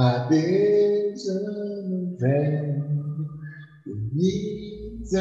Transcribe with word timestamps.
Adeus, 0.00 1.28
ano 1.28 2.16
velho, 2.18 2.84
feliz 3.84 5.12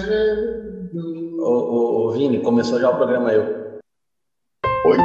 ô, 1.42 2.12
Vini, 2.14 2.40
começou 2.40 2.80
já 2.80 2.90
o 2.90 2.96
programa 2.96 3.34
eu. 3.34 3.44
Oi? 4.86 4.98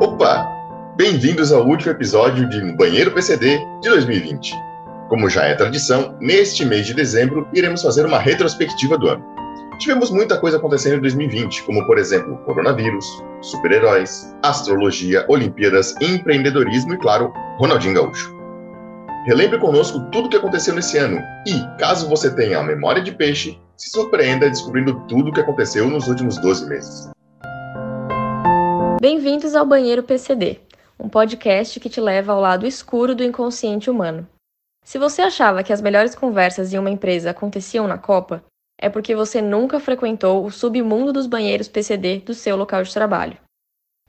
Opa! 0.00 0.48
Bem-vindos 0.96 1.52
ao 1.52 1.66
último 1.66 1.90
episódio 1.90 2.48
de 2.48 2.74
Banheiro 2.78 3.12
PCD 3.12 3.58
de 3.82 3.90
2020. 3.90 4.54
Como 5.10 5.28
já 5.28 5.44
é 5.44 5.54
tradição, 5.56 6.16
neste 6.18 6.64
mês 6.64 6.86
de 6.86 6.94
dezembro 6.94 7.46
iremos 7.52 7.82
fazer 7.82 8.06
uma 8.06 8.18
retrospectiva 8.18 8.96
do 8.96 9.08
ano. 9.08 9.22
Tivemos 9.78 10.10
muita 10.10 10.40
coisa 10.40 10.56
acontecendo 10.56 10.96
em 10.96 11.00
2020, 11.02 11.64
como 11.64 11.86
por 11.86 11.98
exemplo, 11.98 12.38
coronavírus, 12.46 13.04
super-heróis, 13.42 14.34
astrologia, 14.42 15.26
Olimpíadas, 15.28 15.94
empreendedorismo 16.00 16.94
e, 16.94 16.98
claro, 16.98 17.30
Ronaldinho 17.58 17.96
Gaúcho. 17.96 18.41
Relembre 19.24 19.60
conosco 19.60 20.00
tudo 20.10 20.26
o 20.26 20.28
que 20.28 20.36
aconteceu 20.36 20.74
nesse 20.74 20.98
ano 20.98 21.22
e, 21.46 21.78
caso 21.78 22.08
você 22.08 22.34
tenha 22.34 22.58
a 22.58 22.62
memória 22.64 23.00
de 23.00 23.12
peixe, 23.12 23.56
se 23.76 23.88
surpreenda 23.88 24.50
descobrindo 24.50 25.06
tudo 25.06 25.30
o 25.30 25.32
que 25.32 25.40
aconteceu 25.40 25.88
nos 25.88 26.08
últimos 26.08 26.38
12 26.38 26.68
meses. 26.68 27.08
Bem-vindos 29.00 29.54
ao 29.54 29.64
Banheiro 29.64 30.02
PCD, 30.02 30.58
um 30.98 31.08
podcast 31.08 31.78
que 31.78 31.88
te 31.88 32.00
leva 32.00 32.32
ao 32.32 32.40
lado 32.40 32.66
escuro 32.66 33.14
do 33.14 33.22
inconsciente 33.22 33.88
humano. 33.88 34.26
Se 34.84 34.98
você 34.98 35.22
achava 35.22 35.62
que 35.62 35.72
as 35.72 35.80
melhores 35.80 36.16
conversas 36.16 36.72
em 36.72 36.78
uma 36.78 36.90
empresa 36.90 37.30
aconteciam 37.30 37.86
na 37.86 37.98
Copa, 37.98 38.42
é 38.76 38.88
porque 38.88 39.14
você 39.14 39.40
nunca 39.40 39.78
frequentou 39.78 40.44
o 40.44 40.50
submundo 40.50 41.12
dos 41.12 41.28
banheiros 41.28 41.68
PCD 41.68 42.18
do 42.18 42.34
seu 42.34 42.56
local 42.56 42.82
de 42.82 42.92
trabalho. 42.92 43.36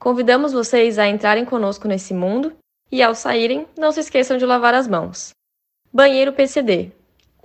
Convidamos 0.00 0.52
vocês 0.52 0.98
a 0.98 1.06
entrarem 1.06 1.44
conosco 1.44 1.86
nesse 1.86 2.12
mundo 2.12 2.52
e, 2.90 3.02
ao 3.02 3.14
saírem, 3.14 3.66
não 3.76 3.92
se 3.92 4.00
esqueçam 4.00 4.36
de 4.36 4.46
lavar 4.46 4.74
as 4.74 4.86
mãos. 4.86 5.30
Banheiro 5.92 6.32
PCD 6.32 6.92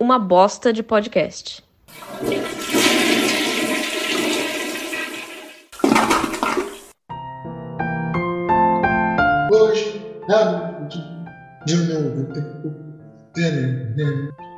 uma 0.00 0.18
bosta 0.18 0.72
de 0.72 0.82
podcast. 0.82 1.62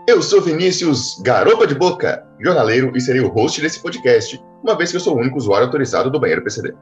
Eu 0.06 0.22
sou 0.22 0.41
Vinícius 0.41 1.20
Garopa 1.25 1.66
de 1.66 1.75
Boca, 1.75 2.25
jornaleiro 2.41 2.92
e 2.97 3.00
serei 3.00 3.20
o 3.20 3.28
host 3.28 3.60
desse 3.60 3.83
podcast, 3.83 4.41
uma 4.62 4.77
vez 4.77 4.92
que 4.92 4.97
eu 4.97 5.00
sou 5.00 5.16
o 5.16 5.19
único 5.19 5.38
usuário 5.38 5.66
autorizado 5.66 6.08
do 6.08 6.20
Banheiro 6.20 6.44
PCD. 6.44 6.72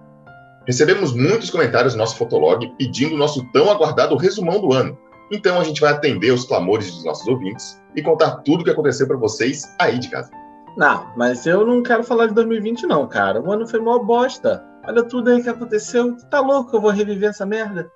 Recebemos 0.70 1.12
muitos 1.12 1.50
comentários 1.50 1.94
no 1.94 1.98
nosso 1.98 2.16
fotolog 2.16 2.64
pedindo 2.78 3.16
o 3.16 3.18
nosso 3.18 3.44
tão 3.52 3.68
aguardado 3.68 4.14
resumão 4.14 4.60
do 4.60 4.72
ano. 4.72 4.96
Então 5.32 5.60
a 5.60 5.64
gente 5.64 5.80
vai 5.80 5.90
atender 5.90 6.30
os 6.30 6.44
clamores 6.44 6.92
dos 6.92 7.04
nossos 7.04 7.26
ouvintes 7.26 7.82
e 7.96 8.00
contar 8.00 8.36
tudo 8.44 8.60
o 8.60 8.64
que 8.64 8.70
aconteceu 8.70 9.04
para 9.08 9.16
vocês 9.16 9.64
aí 9.80 9.98
de 9.98 10.08
casa. 10.08 10.30
Não, 10.76 11.12
mas 11.16 11.44
eu 11.44 11.66
não 11.66 11.82
quero 11.82 12.04
falar 12.04 12.28
de 12.28 12.34
2020 12.34 12.86
não, 12.86 13.08
cara. 13.08 13.42
O 13.42 13.50
ano 13.50 13.66
foi 13.66 13.80
mó 13.80 13.98
bosta. 13.98 14.64
Olha 14.86 15.02
tudo 15.02 15.30
aí 15.30 15.42
que 15.42 15.48
aconteceu. 15.48 16.16
Tá 16.30 16.38
louco 16.38 16.76
eu 16.76 16.80
vou 16.80 16.92
reviver 16.92 17.30
essa 17.30 17.44
merda? 17.44 17.90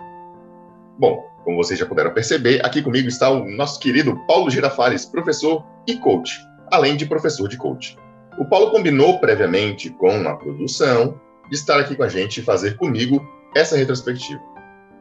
Bom, 0.98 1.24
como 1.44 1.58
vocês 1.58 1.78
já 1.78 1.86
puderam 1.86 2.12
perceber, 2.12 2.60
aqui 2.66 2.82
comigo 2.82 3.06
está 3.06 3.30
o 3.30 3.48
nosso 3.52 3.78
querido 3.78 4.18
Paulo 4.26 4.50
Girafales, 4.50 5.06
professor 5.06 5.64
e 5.86 5.96
coach, 5.98 6.44
além 6.72 6.96
de 6.96 7.06
professor 7.06 7.46
de 7.46 7.56
coach. 7.56 7.96
O 8.36 8.44
Paulo 8.44 8.72
combinou 8.72 9.20
previamente 9.20 9.90
com 9.90 10.28
a 10.28 10.34
produção 10.34 11.20
de 11.48 11.54
estar 11.54 11.78
aqui 11.78 11.94
com 11.94 12.02
a 12.02 12.08
gente 12.08 12.40
e 12.40 12.42
fazer 12.42 12.76
comigo 12.76 13.24
essa 13.54 13.76
retrospectiva. 13.76 14.40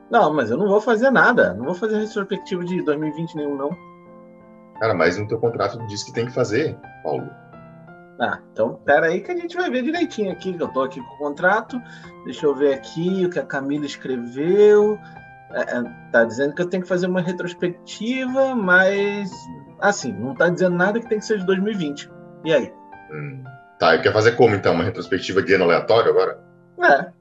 Não, 0.09 0.33
mas 0.33 0.51
eu 0.51 0.57
não 0.57 0.67
vou 0.67 0.81
fazer 0.81 1.09
nada. 1.09 1.53
Não 1.53 1.65
vou 1.65 1.73
fazer 1.73 1.97
retrospectiva 1.97 2.63
de 2.63 2.81
2020 2.83 3.35
nenhum, 3.35 3.57
não. 3.57 3.75
Cara, 4.79 4.93
mas 4.93 5.17
no 5.17 5.27
teu 5.27 5.39
contrato 5.39 5.77
diz 5.87 6.03
que 6.03 6.13
tem 6.13 6.25
que 6.25 6.33
fazer, 6.33 6.77
Paulo. 7.03 7.29
Ah, 8.19 8.39
então 8.51 8.75
pera 8.85 9.07
aí 9.07 9.21
que 9.21 9.31
a 9.31 9.35
gente 9.35 9.55
vai 9.55 9.69
ver 9.69 9.83
direitinho 9.83 10.31
aqui, 10.31 10.53
que 10.53 10.61
eu 10.61 10.67
tô 10.67 10.81
aqui 10.81 11.01
com 11.01 11.15
o 11.15 11.17
contrato. 11.17 11.81
Deixa 12.25 12.45
eu 12.45 12.53
ver 12.53 12.75
aqui 12.75 13.25
o 13.25 13.29
que 13.29 13.39
a 13.39 13.45
Camila 13.45 13.85
escreveu. 13.85 14.99
É, 15.51 15.77
é, 15.77 15.83
tá 16.11 16.23
dizendo 16.23 16.53
que 16.53 16.61
eu 16.61 16.69
tenho 16.69 16.83
que 16.83 16.89
fazer 16.89 17.07
uma 17.07 17.21
retrospectiva, 17.21 18.55
mas 18.55 19.31
assim, 19.79 20.13
não 20.13 20.35
tá 20.35 20.49
dizendo 20.49 20.75
nada 20.75 20.99
que 20.99 21.09
tem 21.09 21.19
que 21.19 21.25
ser 21.25 21.39
de 21.39 21.45
2020. 21.45 22.09
E 22.45 22.53
aí? 22.53 22.73
Hum. 23.11 23.43
Tá, 23.83 23.95
e 23.95 24.01
quer 24.01 24.13
fazer 24.13 24.31
como 24.37 24.55
então? 24.55 24.73
Uma 24.73 24.85
retrospectiva 24.85 25.43
de 25.43 25.55
ano 25.55 25.65
aleatório 25.65 26.09
agora? 26.09 26.39
É, 26.81 27.11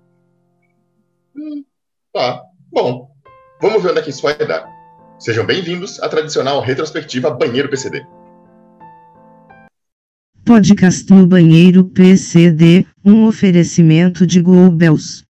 Hum, 1.34 1.65
tá, 2.12 2.41
bom. 2.71 3.11
Vamos 3.61 3.83
ver 3.83 3.91
onde 3.91 3.99
é 3.99 4.03
que 4.03 4.11
isso 4.11 4.23
vai 4.23 4.39
dar. 4.39 4.65
Sejam 5.19 5.45
bem-vindos 5.45 6.00
à 6.00 6.09
tradicional 6.09 6.61
retrospectiva 6.61 7.31
Banheiro 7.31 7.69
PCD. 7.69 8.06
Podcast 10.45 11.12
no 11.12 11.27
Banheiro 11.27 11.87
PCD, 11.87 12.87
um 13.05 13.27
oferecimento 13.27 14.25
de 14.25 14.41
Globels. 14.41 15.25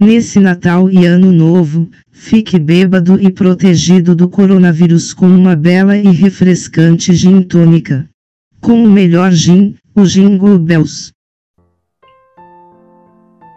Nesse 0.00 0.40
Natal 0.40 0.90
e 0.90 1.06
Ano 1.06 1.30
Novo, 1.30 1.88
fique 2.10 2.58
bêbado 2.58 3.16
e 3.22 3.30
protegido 3.30 4.12
do 4.12 4.28
coronavírus 4.28 5.14
com 5.14 5.26
uma 5.26 5.54
bela 5.54 5.96
e 5.96 6.10
refrescante 6.10 7.14
gin 7.14 7.42
tônica. 7.42 8.08
Com 8.60 8.84
o 8.84 8.90
melhor 8.90 9.30
gin, 9.30 9.76
o 9.94 10.04
Gin 10.06 10.38
Globels. 10.38 11.12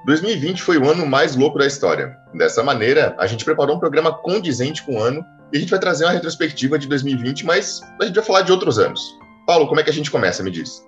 2020 0.06 0.62
foi 0.62 0.78
o 0.78 0.90
ano 0.90 1.06
mais 1.06 1.35
louco 1.35 1.57
da 1.57 1.66
história. 1.66 2.16
Dessa 2.34 2.63
maneira, 2.63 3.16
a 3.18 3.25
gente 3.25 3.46
preparou 3.46 3.75
um 3.75 3.79
programa 3.79 4.13
condizente 4.13 4.84
com 4.85 4.96
o 4.96 5.00
ano 5.01 5.23
e 5.51 5.57
a 5.57 5.59
gente 5.59 5.69
vai 5.69 5.79
trazer 5.79 6.06
uma 6.06 6.12
retrospectiva 6.12 6.78
de 6.78 6.88
2020, 6.88 7.46
mas 7.46 7.81
a 8.00 8.06
gente 8.06 8.16
vai 8.16 8.23
falar 8.23 8.41
de 8.41 8.51
outros 8.51 8.78
anos. 8.78 9.01
Paulo, 9.47 9.68
como 9.68 9.79
é 9.79 9.84
que 9.84 9.90
a 9.90 9.94
gente 9.94 10.12
começa? 10.12 10.44
Me 10.44 10.51
diz. 10.51 10.85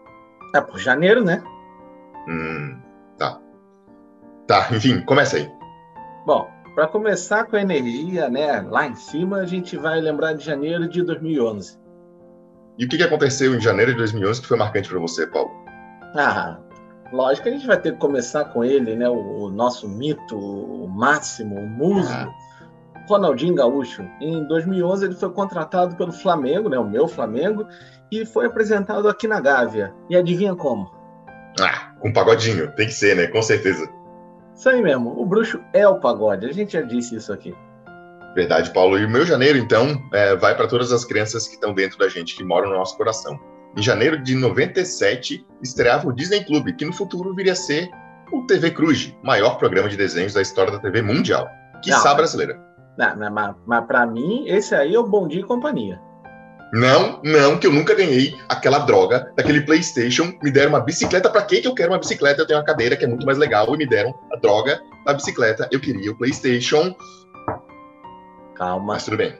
é 0.53 0.61
por 0.61 0.79
janeiro, 0.79 1.23
né? 1.23 1.41
Hum, 2.27 2.79
tá. 3.17 3.39
Tá, 4.47 4.67
enfim, 4.71 5.01
começa 5.01 5.37
aí. 5.37 5.49
Bom, 6.25 6.49
para 6.75 6.87
começar 6.87 7.45
com 7.45 7.55
a 7.55 7.61
energia, 7.61 8.29
né, 8.29 8.61
lá 8.61 8.85
em 8.85 8.95
cima, 8.95 9.37
a 9.37 9.45
gente 9.45 9.77
vai 9.77 9.99
lembrar 9.99 10.33
de 10.33 10.43
janeiro 10.43 10.87
de 10.87 11.01
2011. 11.01 11.86
E 12.77 12.85
o 12.85 12.87
que 12.87 12.97
que 12.97 13.03
aconteceu 13.03 13.55
em 13.55 13.59
janeiro 13.59 13.91
de 13.91 13.97
2011 13.97 14.41
que 14.41 14.47
foi 14.47 14.57
marcante 14.57 14.89
para 14.89 14.99
você, 14.99 15.25
Paulo? 15.25 15.51
Ah, 16.15 16.57
lógico 17.11 17.43
que 17.43 17.49
a 17.49 17.51
gente 17.53 17.65
vai 17.65 17.79
ter 17.79 17.93
que 17.93 17.97
começar 17.97 18.45
com 18.45 18.63
ele, 18.63 18.95
né? 18.95 19.09
O, 19.09 19.45
o 19.45 19.49
nosso 19.49 19.89
mito, 19.89 20.37
o 20.37 20.87
máximo, 20.87 21.55
o 21.55 21.67
muso, 21.67 22.13
Ronaldinho 23.09 23.55
Gaúcho. 23.55 24.03
Em 24.21 24.43
2011 24.47 25.05
ele 25.05 25.15
foi 25.15 25.31
contratado 25.31 25.95
pelo 25.95 26.11
Flamengo, 26.11 26.69
né? 26.69 26.77
O 26.77 26.87
meu 26.87 27.07
Flamengo, 27.07 27.65
e 28.11 28.25
foi 28.25 28.45
apresentado 28.45 29.07
aqui 29.07 29.27
na 29.27 29.39
Gávea. 29.39 29.93
E 30.09 30.15
adivinha 30.15 30.55
como? 30.55 30.91
Ah, 31.59 31.93
com 31.99 32.13
pagodinho, 32.13 32.71
tem 32.73 32.87
que 32.87 32.93
ser, 32.93 33.15
né? 33.15 33.27
Com 33.27 33.41
certeza. 33.41 33.89
Isso 34.55 34.69
aí 34.69 34.81
mesmo. 34.81 35.19
O 35.19 35.25
bruxo 35.25 35.59
é 35.73 35.87
o 35.87 35.99
pagode. 35.99 36.45
A 36.45 36.51
gente 36.51 36.73
já 36.73 36.81
disse 36.81 37.15
isso 37.15 37.33
aqui. 37.33 37.55
Verdade, 38.37 38.71
Paulo. 38.71 38.99
E 38.99 39.03
o 39.03 39.09
meu 39.09 39.25
janeiro, 39.25 39.57
então, 39.57 39.99
é, 40.13 40.35
vai 40.35 40.55
para 40.55 40.67
todas 40.67 40.91
as 40.91 41.03
crianças 41.03 41.47
que 41.47 41.55
estão 41.55 41.73
dentro 41.73 41.97
da 41.97 42.07
gente, 42.07 42.35
que 42.35 42.43
moram 42.43 42.69
no 42.69 42.75
nosso 42.75 42.95
coração. 42.95 43.39
Em 43.75 43.81
janeiro 43.81 44.21
de 44.21 44.35
97, 44.35 45.43
estreava 45.59 46.07
o 46.07 46.13
Disney 46.13 46.43
Club, 46.43 46.67
que 46.77 46.85
no 46.85 46.93
futuro 46.93 47.33
viria 47.33 47.53
a 47.53 47.55
ser 47.55 47.89
o 48.31 48.45
TV 48.45 48.69
Cruz, 48.69 49.11
maior 49.23 49.57
programa 49.57 49.89
de 49.89 49.97
desenhos 49.97 50.35
da 50.35 50.41
história 50.43 50.71
da 50.71 50.77
TV 50.77 51.01
mundial. 51.01 51.47
Que 51.83 51.89
Não, 51.89 52.03
mas- 52.03 52.15
brasileira. 52.15 52.59
Não, 52.95 53.15
mas, 53.17 53.31
mas, 53.31 53.55
mas 53.65 53.85
para 53.87 54.05
mim, 54.05 54.47
esse 54.47 54.75
aí 54.75 54.93
é 54.93 54.99
o 54.99 55.07
Bom 55.07 55.27
Dia 55.27 55.39
e 55.39 55.43
Companhia. 55.43 55.99
Não, 56.73 57.19
não, 57.23 57.57
que 57.57 57.65
eu 57.65 57.71
nunca 57.71 57.95
ganhei 57.95 58.35
aquela 58.49 58.79
droga 58.79 59.31
daquele 59.35 59.61
PlayStation. 59.61 60.37
Me 60.43 60.51
deram 60.51 60.69
uma 60.69 60.79
bicicleta. 60.81 61.29
Pra 61.29 61.41
que 61.41 61.61
que 61.61 61.67
eu 61.67 61.73
quero 61.73 61.91
uma 61.91 61.97
bicicleta? 61.97 62.41
Eu 62.41 62.45
tenho 62.45 62.59
uma 62.59 62.65
cadeira 62.65 62.95
que 62.95 63.05
é 63.05 63.07
muito 63.07 63.25
mais 63.25 63.37
legal 63.37 63.73
e 63.73 63.77
me 63.77 63.87
deram 63.87 64.13
a 64.31 64.35
droga 64.37 64.79
da 65.05 65.13
bicicleta. 65.13 65.67
Eu 65.71 65.79
queria 65.79 66.11
o 66.11 66.17
PlayStation. 66.17 66.93
Calma. 68.57 68.93
Mas 68.93 69.05
tudo 69.05 69.17
bem. 69.17 69.37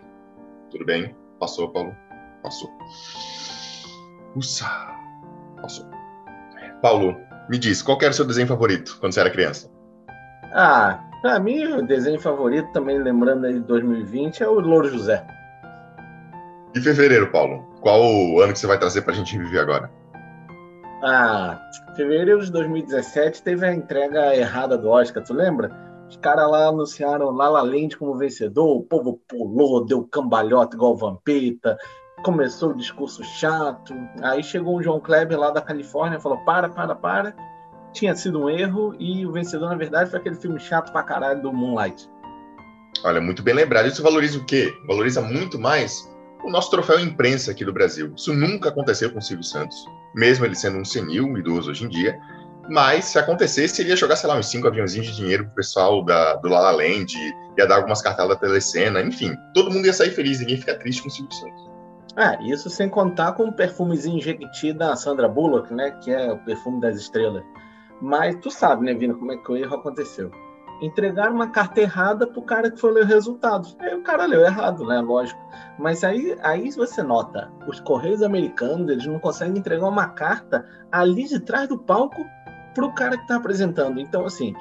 Tudo 0.70 0.86
bem. 0.86 1.16
Passou, 1.40 1.70
Paulo. 1.70 1.96
Passou. 2.44 2.70
Ussa. 4.36 4.66
Passou. 5.62 5.86
Paulo, 6.82 7.16
me 7.50 7.58
diz, 7.58 7.82
qual 7.82 7.98
era 8.02 8.12
o 8.12 8.14
seu 8.14 8.26
desenho 8.26 8.48
favorito 8.48 8.98
quando 9.00 9.14
você 9.14 9.20
era 9.20 9.30
criança? 9.30 9.70
Ah, 10.54 11.04
pra 11.22 11.40
mim, 11.40 11.66
o 11.66 11.86
desenho 11.86 12.20
favorito, 12.20 12.72
também 12.72 13.02
lembrando 13.02 13.46
aí 13.46 13.54
de 13.54 13.60
2020, 13.62 14.44
é 14.44 14.48
o 14.48 14.60
Louro 14.60 14.90
José. 14.90 15.26
E 16.76 16.82
fevereiro, 16.82 17.32
Paulo? 17.32 17.64
Qual 17.82 18.02
o 18.02 18.42
ano 18.42 18.54
que 18.54 18.60
você 18.60 18.68
vai 18.68 18.78
trazer 18.78 19.02
pra 19.02 19.14
gente 19.14 19.36
reviver 19.36 19.62
agora? 19.62 19.90
Ah, 21.04 21.60
fevereiro 21.96 22.44
de 22.44 22.52
2017 22.52 23.42
teve 23.42 23.66
a 23.66 23.74
entrega 23.74 24.36
errada 24.36 24.78
do 24.78 24.90
Oscar, 24.90 25.24
tu 25.24 25.34
lembra? 25.34 25.87
Os 26.10 26.18
caras 26.18 26.50
lá 26.50 26.68
anunciaram 26.68 27.32
La 27.32 27.50
La 27.50 27.62
Land 27.62 27.98
como 27.98 28.18
vencedor, 28.18 28.78
o 28.78 28.84
povo 28.84 29.20
pulou, 29.28 29.86
deu 29.86 30.04
cambalhota 30.04 30.76
igual 30.76 30.96
vampeta, 30.96 31.78
começou 32.24 32.72
o 32.72 32.76
discurso 32.76 33.24
chato. 33.24 33.94
Aí 34.22 34.44
chegou 34.44 34.78
um 34.78 34.84
João 34.84 35.00
Kleber 35.00 35.38
lá 35.38 35.52
da 35.52 35.62
Califórnia 35.62 36.18
e 36.18 36.22
falou: 36.22 36.38
para, 36.40 36.70
para, 36.70 36.96
para. 36.96 37.36
Tinha 37.92 38.16
sido 38.16 38.44
um 38.44 38.50
erro 38.50 38.96
e 39.00 39.26
o 39.26 39.32
vencedor, 39.32 39.70
na 39.70 39.76
verdade, 39.76 40.10
foi 40.10 40.20
aquele 40.20 40.36
filme 40.36 40.60
chato 40.60 40.92
pra 40.92 41.04
caralho 41.04 41.42
do 41.42 41.52
Moonlight. 41.52 42.10
Olha, 43.04 43.20
muito 43.22 43.44
bem 43.44 43.54
lembrado. 43.54 43.88
Isso 43.88 44.04
valoriza 44.04 44.38
o 44.38 44.46
quê? 44.46 44.74
Valoriza 44.88 45.22
muito 45.22 45.60
mais 45.60 46.08
o 46.44 46.50
nosso 46.50 46.70
troféu 46.70 47.00
imprensa 47.00 47.52
aqui 47.52 47.66
do 47.66 47.74
Brasil. 47.74 48.14
Isso 48.16 48.34
nunca 48.34 48.70
aconteceu 48.70 49.12
com 49.12 49.20
o 49.20 49.22
Silvio 49.22 49.44
Santos, 49.44 49.86
mesmo 50.16 50.46
ele 50.46 50.56
sendo 50.56 50.78
um 50.78 50.86
senil, 50.86 51.26
um 51.26 51.38
idoso 51.38 51.72
hoje 51.72 51.86
em 51.86 51.90
dia. 51.90 52.20
Mas 52.70 53.06
se 53.06 53.20
acontecesse, 53.20 53.82
ele 53.82 53.90
ia 53.90 53.96
jogar, 53.96 54.16
sei 54.16 54.30
lá, 54.30 54.38
uns 54.38 54.48
cinco 54.48 54.68
aviãozinhos 54.68 55.08
de 55.08 55.16
dinheiro 55.16 55.46
pro 55.46 55.56
pessoal 55.56 56.04
da, 56.04 56.36
do 56.36 56.50
La 56.50 56.60
La 56.60 56.72
Land, 56.72 57.14
ia 57.58 57.66
dar 57.66 57.78
algumas 57.78 58.02
cartelas 58.02 58.36
da 58.36 58.42
telecena, 58.48 59.02
enfim. 59.02 59.36
Todo 59.54 59.72
mundo 59.72 59.86
ia 59.86 59.94
sair 59.94 60.12
feliz, 60.12 60.40
ninguém 60.40 60.56
ia 60.56 60.62
ficar 60.62 60.76
triste 60.76 61.02
com 61.02 61.08
o 61.08 61.12
Silvio 61.12 61.34
Santos. 61.34 61.68
Ah, 62.18 62.36
isso 62.42 62.70
sem 62.70 62.90
contar 62.90 63.34
com 63.34 63.44
o 63.44 63.54
perfumezinho 63.54 64.20
Jequiti 64.20 64.74
da 64.74 64.96
Sandra 64.96 65.28
Bullock, 65.28 65.72
né? 65.74 65.92
Que 66.04 66.12
é 66.12 66.32
o 66.32 66.38
perfume 66.40 66.82
das 66.82 66.98
estrelas. 66.98 67.44
Mas 68.02 68.36
tu 68.42 68.50
sabe, 68.50 68.86
né, 68.86 68.94
Vina, 68.94 69.14
como 69.14 69.32
é 69.32 69.38
que 69.38 69.52
o 69.52 69.56
erro 69.56 69.76
aconteceu. 69.76 70.32
Entregaram 70.82 71.34
uma 71.34 71.50
carta 71.50 71.82
errada 71.82 72.28
pro 72.28 72.42
cara 72.42 72.72
que 72.72 72.80
foi 72.80 72.92
ler 72.92 73.04
o 73.04 73.08
resultado. 73.08 73.68
Aí 73.80 73.96
o 73.96 74.04
cara 74.04 74.26
leu 74.26 74.42
errado, 74.42 74.86
né? 74.86 75.00
Lógico. 75.00 75.40
Mas 75.80 76.04
aí, 76.04 76.36
aí 76.42 76.72
você 76.72 77.02
nota, 77.02 77.52
os 77.68 77.80
Correios 77.80 78.22
americanos, 78.22 78.90
eles 78.90 79.06
não 79.06 79.20
conseguem 79.20 79.58
entregar 79.58 79.88
uma 79.88 80.10
carta 80.10 80.66
ali 80.92 81.26
de 81.26 81.40
trás 81.40 81.68
do 81.68 81.78
palco 81.78 82.24
pro 82.78 82.94
cara 82.94 83.18
que 83.18 83.24
está 83.24 83.38
apresentando. 83.38 84.00
Então, 84.00 84.24
assim, 84.24 84.54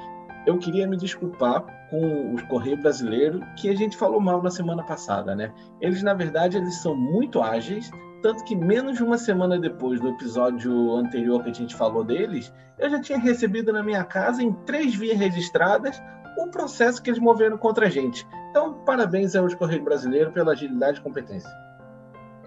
eu 0.47 0.57
queria 0.57 0.87
me 0.87 0.97
desculpar 0.97 1.63
com 1.91 2.33
os 2.33 2.41
Correios 2.43 2.81
brasileiros, 2.81 3.39
que 3.55 3.69
a 3.69 3.75
gente 3.75 3.95
falou 3.95 4.19
mal 4.19 4.41
na 4.41 4.49
semana 4.49 4.81
passada, 4.81 5.35
né? 5.35 5.53
Eles, 5.79 6.01
na 6.01 6.15
verdade, 6.15 6.57
eles 6.57 6.81
são 6.81 6.95
muito 6.95 7.43
ágeis, 7.43 7.91
tanto 8.23 8.43
que 8.43 8.55
menos 8.55 8.97
de 8.97 9.03
uma 9.03 9.19
semana 9.19 9.59
depois 9.59 10.01
do 10.01 10.09
episódio 10.09 10.95
anterior 10.95 11.43
que 11.43 11.51
a 11.51 11.53
gente 11.53 11.75
falou 11.75 12.03
deles, 12.03 12.51
eu 12.79 12.89
já 12.89 12.99
tinha 12.99 13.19
recebido 13.19 13.71
na 13.71 13.83
minha 13.83 14.03
casa, 14.03 14.41
em 14.41 14.51
três 14.65 14.95
vias 14.95 15.19
registradas, 15.19 16.01
o 16.39 16.47
processo 16.47 17.01
que 17.03 17.11
eles 17.11 17.19
moveram 17.19 17.55
contra 17.55 17.85
a 17.85 17.89
gente. 17.89 18.27
Então, 18.49 18.73
parabéns 18.83 19.35
aos 19.35 19.53
Correios 19.53 19.83
brasileiros 19.83 20.33
pela 20.33 20.53
agilidade 20.53 20.99
e 20.99 21.03
competência. 21.03 21.49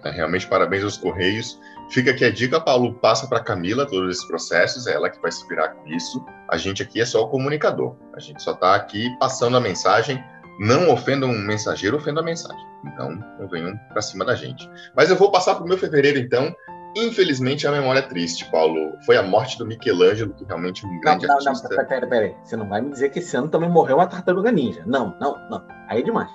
É, 0.03 0.11
realmente, 0.11 0.47
parabéns 0.47 0.83
aos 0.83 0.97
Correios. 0.97 1.57
Fica 1.91 2.11
aqui 2.11 2.23
a 2.23 2.31
dica, 2.31 2.57
Paulo, 2.57 2.93
passa 2.93 3.27
para 3.27 3.43
Camila 3.43 3.85
todos 3.85 4.15
esses 4.15 4.25
processos, 4.25 4.87
é 4.87 4.93
ela 4.93 5.09
que 5.09 5.21
vai 5.21 5.29
se 5.29 5.45
virar 5.45 5.69
com 5.69 5.85
isso. 5.87 6.23
A 6.49 6.55
gente 6.55 6.81
aqui 6.81 7.01
é 7.01 7.05
só 7.05 7.21
o 7.21 7.27
comunicador. 7.27 7.97
A 8.15 8.19
gente 8.19 8.41
só 8.41 8.53
está 8.53 8.75
aqui 8.75 9.09
passando 9.19 9.57
a 9.57 9.59
mensagem. 9.59 10.23
Não 10.57 10.89
ofenda 10.89 11.25
um 11.25 11.37
mensageiro, 11.37 11.97
ofenda 11.97 12.21
a 12.21 12.23
mensagem. 12.23 12.65
Então, 12.85 13.11
não 13.37 13.47
venham 13.49 13.77
para 13.89 14.01
cima 14.01 14.23
da 14.23 14.35
gente. 14.35 14.69
Mas 14.95 15.09
eu 15.09 15.17
vou 15.17 15.31
passar 15.31 15.55
para 15.55 15.65
o 15.65 15.67
meu 15.67 15.77
fevereiro, 15.77 16.17
então. 16.17 16.55
Infelizmente, 16.95 17.67
a 17.67 17.71
memória 17.71 17.99
é 17.99 18.03
triste, 18.03 18.49
Paulo. 18.51 18.93
Foi 19.05 19.17
a 19.17 19.23
morte 19.23 19.57
do 19.57 19.65
Michelangelo, 19.65 20.33
que 20.33 20.45
realmente 20.45 20.85
é 20.85 20.87
um 20.87 20.99
grande 21.01 21.27
não, 21.27 21.35
artista. 21.35 21.69
Não, 21.69 21.77
não, 21.77 21.85
peraí, 21.87 22.09
peraí. 22.09 22.35
Você 22.41 22.55
não 22.55 22.69
vai 22.69 22.81
me 22.81 22.91
dizer 22.91 23.09
que 23.09 23.19
esse 23.19 23.35
ano 23.35 23.49
também 23.49 23.69
morreu 23.69 23.97
uma 23.97 24.07
tartaruga 24.07 24.49
ninja. 24.51 24.83
Não, 24.85 25.13
não, 25.19 25.37
não. 25.49 25.65
Aí 25.89 25.99
é 25.99 26.03
demais. 26.03 26.29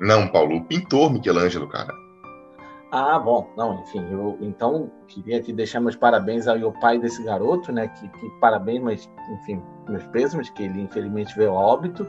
Não, 0.00 0.26
Paulo, 0.28 0.56
o 0.56 0.64
pintor 0.64 1.12
Michelangelo, 1.12 1.68
cara. 1.68 2.03
Ah, 2.96 3.18
bom, 3.18 3.52
não, 3.56 3.80
enfim, 3.80 4.06
eu 4.08 4.38
então 4.40 4.88
queria 5.08 5.38
aqui 5.38 5.52
deixar 5.52 5.80
meus 5.80 5.96
parabéns 5.96 6.46
ao 6.46 6.70
pai 6.74 6.96
desse 6.96 7.24
garoto, 7.24 7.72
né? 7.72 7.88
Que, 7.88 8.06
que 8.06 8.30
parabéns, 8.40 8.80
mas 8.80 9.10
enfim, 9.32 9.60
meus 9.88 10.06
pêsames, 10.06 10.48
que 10.50 10.62
ele 10.62 10.82
infelizmente 10.82 11.36
veio 11.36 11.50
a 11.50 11.54
óbito. 11.54 12.06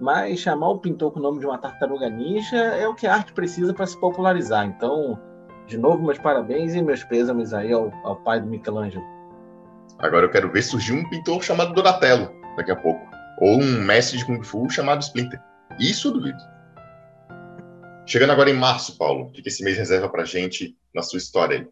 Mas 0.00 0.40
chamar 0.40 0.70
o 0.70 0.78
pintor 0.78 1.12
com 1.12 1.20
o 1.20 1.22
nome 1.22 1.40
de 1.40 1.46
uma 1.46 1.58
tartaruga 1.58 2.08
ninja 2.08 2.56
é 2.56 2.88
o 2.88 2.94
que 2.94 3.06
a 3.06 3.16
arte 3.16 3.34
precisa 3.34 3.74
para 3.74 3.84
se 3.84 4.00
popularizar. 4.00 4.64
Então, 4.64 5.20
de 5.66 5.76
novo, 5.76 6.02
meus 6.02 6.16
parabéns 6.16 6.74
e 6.74 6.80
meus 6.80 7.04
pêsames 7.04 7.52
aí 7.52 7.70
ao, 7.70 7.92
ao 8.02 8.16
pai 8.16 8.40
do 8.40 8.46
Michelangelo. 8.46 9.04
Agora 9.98 10.24
eu 10.24 10.30
quero 10.30 10.50
ver 10.50 10.62
surgir 10.62 10.94
um 10.94 11.06
pintor 11.10 11.42
chamado 11.44 11.74
Donatello 11.74 12.30
daqui 12.56 12.70
a 12.70 12.76
pouco. 12.76 13.06
Ou 13.42 13.60
um 13.60 13.84
mestre 13.84 14.16
de 14.16 14.24
Kung 14.24 14.42
Fu 14.42 14.70
chamado 14.70 15.02
Splinter. 15.02 15.38
Isso 15.78 16.08
eu 16.08 16.12
duvido. 16.14 16.53
Chegando 18.06 18.32
agora 18.32 18.50
em 18.50 18.54
março, 18.54 18.98
Paulo, 18.98 19.26
o 19.26 19.30
que 19.30 19.46
esse 19.46 19.64
mês 19.64 19.78
reserva 19.78 20.08
pra 20.08 20.24
gente 20.24 20.76
na 20.94 21.02
sua 21.02 21.16
história? 21.16 21.68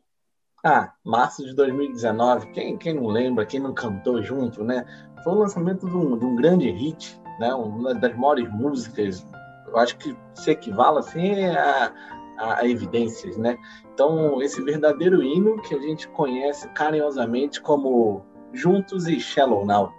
Ah, 0.65 0.93
março 1.05 1.45
de 1.45 1.55
2019, 1.55 2.53
quem, 2.53 2.79
quem 2.79 2.95
não 2.95 3.07
lembra, 3.07 3.45
quem 3.45 3.61
não 3.61 3.75
cantou 3.75 4.23
junto, 4.23 4.65
né? 4.65 4.87
Foi 5.23 5.35
o 5.35 5.39
lançamento 5.39 5.87
de 5.87 5.97
um, 5.97 6.17
de 6.17 6.25
um 6.25 6.37
grande 6.37 6.71
hit, 6.71 7.21
né? 7.39 7.53
Uma 7.53 7.95
das 7.95 8.17
maiores 8.17 8.49
músicas, 8.51 9.27
eu 9.67 9.77
acho 9.77 9.97
que 9.99 10.17
se 10.35 10.53
equivale 10.53 11.01
assim 11.01 11.45
a, 11.45 11.93
a, 12.39 12.67
evidências, 12.67 13.37
né? 13.37 13.59
Então, 13.93 14.41
esse 14.41 14.63
verdadeiro 14.63 15.23
hino 15.23 15.61
que 15.63 15.75
a 15.75 15.81
gente 15.81 16.09
conhece 16.09 16.67
carinhosamente 16.69 17.61
como 17.61 18.25
Juntos 18.55 19.07
e 19.07 19.19
Shallow 19.19 19.67
Now. 19.67 19.93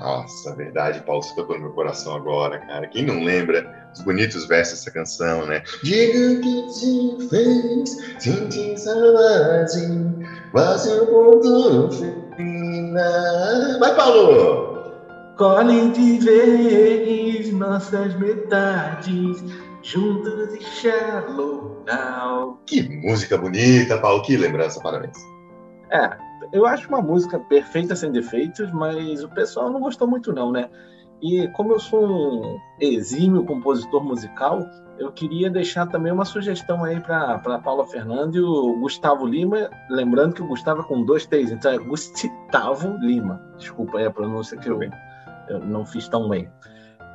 Nossa, 0.00 0.54
verdade, 0.56 1.02
Paulo, 1.02 1.22
você 1.22 1.34
tocou 1.34 1.56
no 1.56 1.62
meu 1.62 1.72
coração 1.72 2.16
agora, 2.16 2.58
cara. 2.58 2.86
Quem 2.88 3.04
não 3.04 3.22
lembra 3.22 3.90
os 3.94 4.02
bonitos 4.02 4.46
versos 4.46 4.78
dessa 4.80 4.90
canção, 4.90 5.46
né? 5.46 5.62
Diga 5.82 6.40
que 6.40 6.66
te 6.68 7.28
fez 7.28 7.96
sentir 8.18 8.78
saudade, 8.78 10.26
quase 10.50 10.90
um 11.00 11.06
ponto 11.06 11.90
final. 12.36 13.78
Vai, 13.80 13.94
Paulo! 13.94 14.72
Colhe 15.36 15.90
de 15.92 16.18
vez 16.18 17.52
nossas 17.52 18.14
metades, 18.18 19.42
juntos 19.82 20.54
e 20.54 20.62
shallow 20.62 21.84
now. 21.86 22.60
Que 22.66 22.82
música 22.82 23.38
bonita, 23.38 23.98
Paulo, 23.98 24.22
que 24.22 24.36
lembrança, 24.36 24.80
parabéns. 24.80 25.16
É, 25.90 26.10
eu 26.52 26.66
acho 26.66 26.88
uma 26.88 27.00
música 27.00 27.38
perfeita 27.38 27.96
sem 27.96 28.12
defeitos, 28.12 28.70
mas 28.70 29.24
o 29.24 29.28
pessoal 29.28 29.70
não 29.70 29.80
gostou 29.80 30.06
muito 30.06 30.32
não, 30.32 30.52
né? 30.52 30.68
E 31.22 31.48
como 31.48 31.72
eu 31.72 31.80
sou 31.80 32.04
um 32.04 32.58
exímio 32.80 33.44
compositor 33.44 34.04
musical, 34.04 34.60
eu 34.98 35.10
queria 35.12 35.48
deixar 35.48 35.86
também 35.86 36.12
uma 36.12 36.24
sugestão 36.24 36.84
aí 36.84 37.00
para 37.00 37.38
Paula 37.60 37.86
Fernando 37.86 38.36
e 38.36 38.40
o 38.40 38.78
Gustavo 38.80 39.24
Lima, 39.24 39.70
lembrando 39.88 40.34
que 40.34 40.42
o 40.42 40.46
Gustavo 40.46 40.82
é 40.82 40.84
com 40.84 41.04
dois 41.04 41.24
T's, 41.24 41.50
então 41.50 41.72
é 41.72 41.78
Gustavo 41.78 42.96
Lima. 42.98 43.40
Desculpa 43.56 43.98
aí 43.98 44.06
a 44.06 44.10
pronúncia 44.10 44.58
que 44.58 44.68
eu, 44.68 44.80
eu 45.48 45.60
não 45.60 45.86
fiz 45.86 46.08
tão 46.08 46.28
bem. 46.28 46.50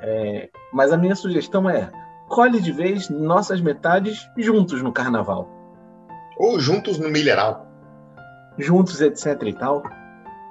É, 0.02 0.50
mas 0.74 0.92
a 0.94 0.98
minha 0.98 1.16
sugestão 1.16 1.70
é 1.70 1.92
colhe 2.30 2.62
de 2.62 2.72
vez 2.72 3.10
nossas 3.10 3.62
metades 3.62 4.30
juntos 4.38 4.82
no 4.82 4.92
carnaval. 4.92 5.50
Ou 6.40 6.60
juntos 6.60 6.98
no 6.98 7.10
milharal 7.10 7.67
juntos, 8.58 9.02
etc 9.02 9.42
e 9.44 9.54
tal. 9.54 9.84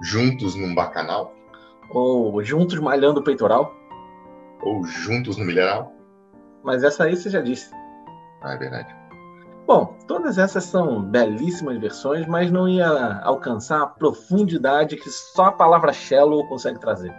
Juntos 0.03 0.55
num 0.55 0.75
bacanal? 0.75 1.35
Ou 1.91 2.43
juntos 2.43 2.79
malhando 2.79 3.21
o 3.21 3.25
peitoral? 3.25 3.75
Ou 4.63 4.85
juntos 4.85 5.37
no 5.37 5.45
milharal? 5.45 5.93
Mas 6.63 6.83
essa 6.83 7.05
aí 7.05 7.17
você 7.17 7.31
já 7.31 7.41
disse. 7.41 7.71
Ah, 8.43 8.55
é 8.55 8.59
verdade. 8.59 8.95
Bom, 9.67 9.97
todas 10.07 10.39
essas 10.39 10.65
são 10.65 11.03
belíssimas 11.03 11.79
versões, 11.79 12.27
mas 12.27 12.53
não 12.53 12.69
ia 12.69 13.21
alcançar 13.23 13.83
a 13.83 13.87
profundidade 13.87 14.97
que 14.97 15.11
só 15.11 15.47
a 15.47 15.53
palavra 15.53 15.93
shallow 15.93 16.47
consegue 16.49 16.81
trazer. 16.81 17.13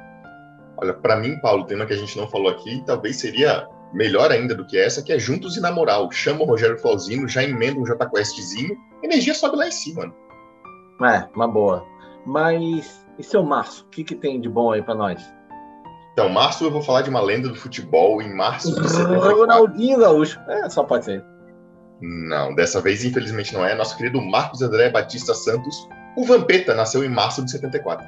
Olha, 0.78 0.94
para 0.94 1.18
mim, 1.18 1.38
Paulo, 1.42 1.64
o 1.64 1.66
tema 1.66 1.86
que 1.86 1.94
a 1.94 1.98
gente 1.98 2.16
não 2.18 2.28
falou 2.30 2.50
aqui 2.50 2.82
talvez 2.86 3.20
seria 3.20 3.68
melhor 3.94 4.32
ainda 4.32 4.56
do 4.56 4.66
que 4.66 4.78
essa, 4.78 5.02
que 5.02 5.12
é 5.12 5.20
Juntos 5.20 5.58
e 5.58 5.60
na 5.60 5.72
Moral. 5.72 6.10
Chama 6.12 6.44
o 6.44 6.46
Rogério 6.46 6.78
Flauzino, 6.78 7.28
já 7.28 7.44
emenda 7.44 7.80
um 7.80 7.86
J 7.86 8.06
Questzinho, 8.10 8.78
energia 9.04 9.34
sobe 9.34 9.58
lá 9.58 9.68
em 9.68 9.72
cima. 9.72 10.14
É, 11.04 11.27
uma 11.36 11.48
boa. 11.48 11.86
Mas 12.25 13.06
e 13.18 13.24
seu 13.24 13.44
Março? 13.44 13.86
O 13.86 13.89
que, 13.89 14.04
que 14.04 14.16
tem 14.16 14.39
de 14.39 14.50
bom 14.50 14.72
aí 14.72 14.82
para 14.82 14.96
nós? 14.96 15.34
Então, 16.13 16.30
março 16.30 16.63
eu 16.63 16.72
vou 16.72 16.82
falar 16.82 17.04
de 17.04 17.12
uma 17.12 17.22
lenda 17.22 17.48
do 17.48 17.56
futebol 17.56 18.20
em 18.24 18.34
março 18.34 18.74
de 18.74 18.89
74. 18.89 19.38
Ronaldinho 19.38 20.00
Gaúcho. 20.00 20.39
É, 20.48 20.68
só 20.68 20.84
pode 20.84 21.06
ser. 21.06 21.24
Não, 22.01 22.56
dessa 22.56 22.82
vez, 22.82 23.06
infelizmente, 23.06 23.54
não 23.54 23.63
é. 23.63 23.75
Nosso 23.75 23.96
querido 23.96 24.20
Marcos 24.20 24.63
André 24.63 24.89
Batista 24.89 25.36
Santos, 25.36 25.88
o 26.16 26.24
Vampeta, 26.24 26.74
nasceu 26.74 27.04
em 27.04 27.10
março 27.10 27.46
de 27.46 27.51
74. 27.51 28.04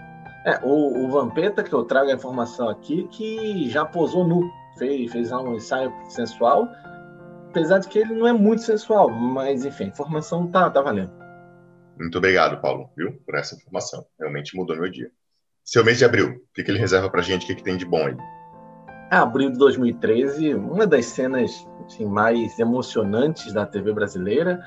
É, 0.46 0.60
o, 0.64 1.06
o 1.06 1.12
Vampeta, 1.12 1.62
que 1.62 1.72
eu 1.72 1.84
trago 1.84 2.10
a 2.10 2.14
informação 2.14 2.70
aqui, 2.70 3.08
que 3.12 3.70
já 3.70 3.86
posou 3.86 4.28
nu. 4.28 4.42
Fez, 4.80 5.12
fez 5.12 5.32
um 5.32 5.54
ensaio 5.54 5.94
sensual. 6.10 6.68
Apesar 7.50 7.78
de 7.78 7.88
que 7.88 8.00
ele 8.00 8.16
não 8.16 8.28
é 8.28 8.34
muito 8.34 8.64
sensual, 8.64 9.10
mas 9.10 9.66
enfim, 9.66 9.86
a 9.86 9.88
informação 9.88 10.48
tá, 10.48 10.70
tá 10.70 10.82
valendo. 10.82 11.12
Muito 12.00 12.18
obrigado, 12.18 12.62
Paulo, 12.62 12.90
viu, 12.96 13.14
por 13.26 13.36
essa 13.36 13.56
informação. 13.56 14.06
Realmente 14.18 14.56
mudou 14.56 14.78
meu 14.78 14.90
dia. 14.90 15.12
Seu 15.64 15.84
mês 15.84 15.98
de 15.98 16.06
abril, 16.06 16.30
o 16.30 16.54
que, 16.54 16.64
que 16.64 16.72
ele 16.72 16.80
reserva 16.80 17.10
pra 17.10 17.22
gente? 17.22 17.44
O 17.44 17.48
que, 17.48 17.56
que 17.56 17.64
tem 17.64 17.76
de 17.76 17.86
bom 17.86 18.08
aí? 18.08 18.16
Abril 19.12 19.52
de 19.52 19.58
2013, 19.58 20.54
uma 20.56 20.88
das 20.88 21.08
cenas 21.08 21.68
assim, 21.86 22.06
mais 22.06 22.58
emocionantes 22.58 23.52
da 23.52 23.66
TV 23.66 23.92
brasileira 23.92 24.60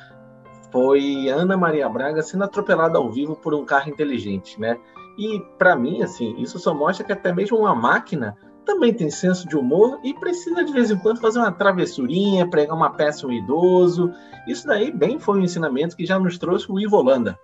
foi 0.70 1.28
Ana 1.28 1.56
Maria 1.56 1.88
Braga 1.88 2.22
sendo 2.22 2.44
atropelada 2.44 2.98
ao 2.98 3.10
vivo 3.10 3.36
por 3.36 3.54
um 3.54 3.64
carro 3.64 3.88
inteligente, 3.88 4.60
né? 4.60 4.78
E 5.18 5.40
para 5.58 5.76
mim, 5.76 6.02
assim, 6.02 6.34
isso 6.38 6.58
só 6.58 6.74
mostra 6.74 7.04
que 7.04 7.12
até 7.12 7.32
mesmo 7.32 7.58
uma 7.58 7.74
máquina 7.74 8.36
também 8.62 8.92
tem 8.92 9.10
senso 9.10 9.46
de 9.48 9.56
humor 9.56 9.98
e 10.02 10.14
precisa 10.14 10.64
de 10.64 10.72
vez 10.72 10.90
em 10.90 10.96
quando 10.98 11.20
fazer 11.20 11.38
uma 11.38 11.52
travessurinha, 11.52 12.48
pregar 12.48 12.76
uma 12.76 12.90
peça 12.90 13.26
um 13.26 13.32
idoso. 13.32 14.12
Isso 14.46 14.66
daí 14.66 14.90
bem 14.90 15.18
foi 15.18 15.38
um 15.38 15.42
ensinamento 15.42 15.96
que 15.96 16.06
já 16.06 16.18
nos 16.18 16.38
trouxe 16.38 16.70
o 16.70 16.80
Ivo 16.80 16.96
Holanda. 16.96 17.38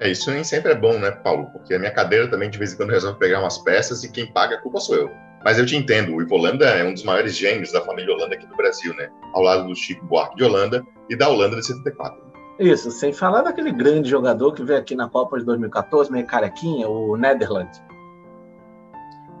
É, 0.00 0.10
isso 0.10 0.30
nem 0.30 0.42
sempre 0.42 0.72
é 0.72 0.74
bom, 0.74 0.98
né, 0.98 1.10
Paulo? 1.10 1.46
Porque 1.52 1.74
a 1.74 1.78
minha 1.78 1.92
cadeira 1.92 2.28
também 2.28 2.50
de 2.50 2.58
vez 2.58 2.72
em 2.72 2.76
quando 2.76 2.90
resolve 2.90 3.18
pegar 3.18 3.40
umas 3.40 3.58
peças 3.58 4.02
e 4.02 4.10
quem 4.10 4.26
paga 4.26 4.56
a 4.56 4.60
culpa 4.60 4.80
sou 4.80 4.96
eu. 4.96 5.10
Mas 5.44 5.58
eu 5.58 5.66
te 5.66 5.76
entendo, 5.76 6.14
o 6.14 6.22
Ivo 6.22 6.34
Holanda 6.36 6.64
é 6.66 6.84
um 6.84 6.94
dos 6.94 7.04
maiores 7.04 7.36
gênios 7.36 7.70
da 7.70 7.80
família 7.82 8.14
Holanda 8.14 8.34
aqui 8.34 8.46
do 8.46 8.56
Brasil, 8.56 8.94
né? 8.94 9.10
Ao 9.34 9.42
lado 9.42 9.68
do 9.68 9.74
Chico 9.76 10.04
Buarque 10.06 10.36
de 10.36 10.44
Holanda 10.44 10.84
e 11.08 11.16
da 11.16 11.28
Holanda 11.28 11.56
de 11.56 11.66
74. 11.66 12.24
Isso, 12.58 12.90
sem 12.90 13.12
falar 13.12 13.42
daquele 13.42 13.72
grande 13.72 14.08
jogador 14.08 14.52
que 14.52 14.62
veio 14.62 14.78
aqui 14.78 14.94
na 14.94 15.08
Copa 15.08 15.38
de 15.38 15.44
2014, 15.44 16.10
meio 16.10 16.26
carequinha, 16.26 16.88
o 16.88 17.16
Netherlands. 17.16 17.82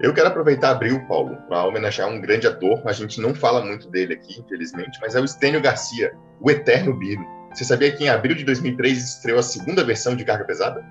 Eu 0.00 0.12
quero 0.12 0.28
aproveitar 0.28 0.70
abril, 0.70 1.06
Paulo, 1.06 1.36
para 1.48 1.64
homenagear 1.64 2.08
um 2.08 2.20
grande 2.20 2.46
ator. 2.46 2.82
A 2.84 2.92
gente 2.92 3.20
não 3.20 3.34
fala 3.34 3.64
muito 3.64 3.88
dele 3.88 4.14
aqui, 4.14 4.40
infelizmente, 4.40 4.98
mas 5.00 5.14
é 5.14 5.20
o 5.20 5.24
Estênio 5.24 5.62
Garcia, 5.62 6.12
o 6.40 6.50
Eterno 6.50 6.96
Bino. 6.96 7.24
Você 7.52 7.64
sabia 7.64 7.92
que 7.92 8.04
em 8.04 8.08
abril 8.08 8.34
de 8.34 8.44
2003 8.44 8.98
estreou 8.98 9.38
a 9.38 9.42
segunda 9.42 9.84
versão 9.84 10.16
de 10.16 10.24
Carga 10.24 10.44
Pesada? 10.44 10.84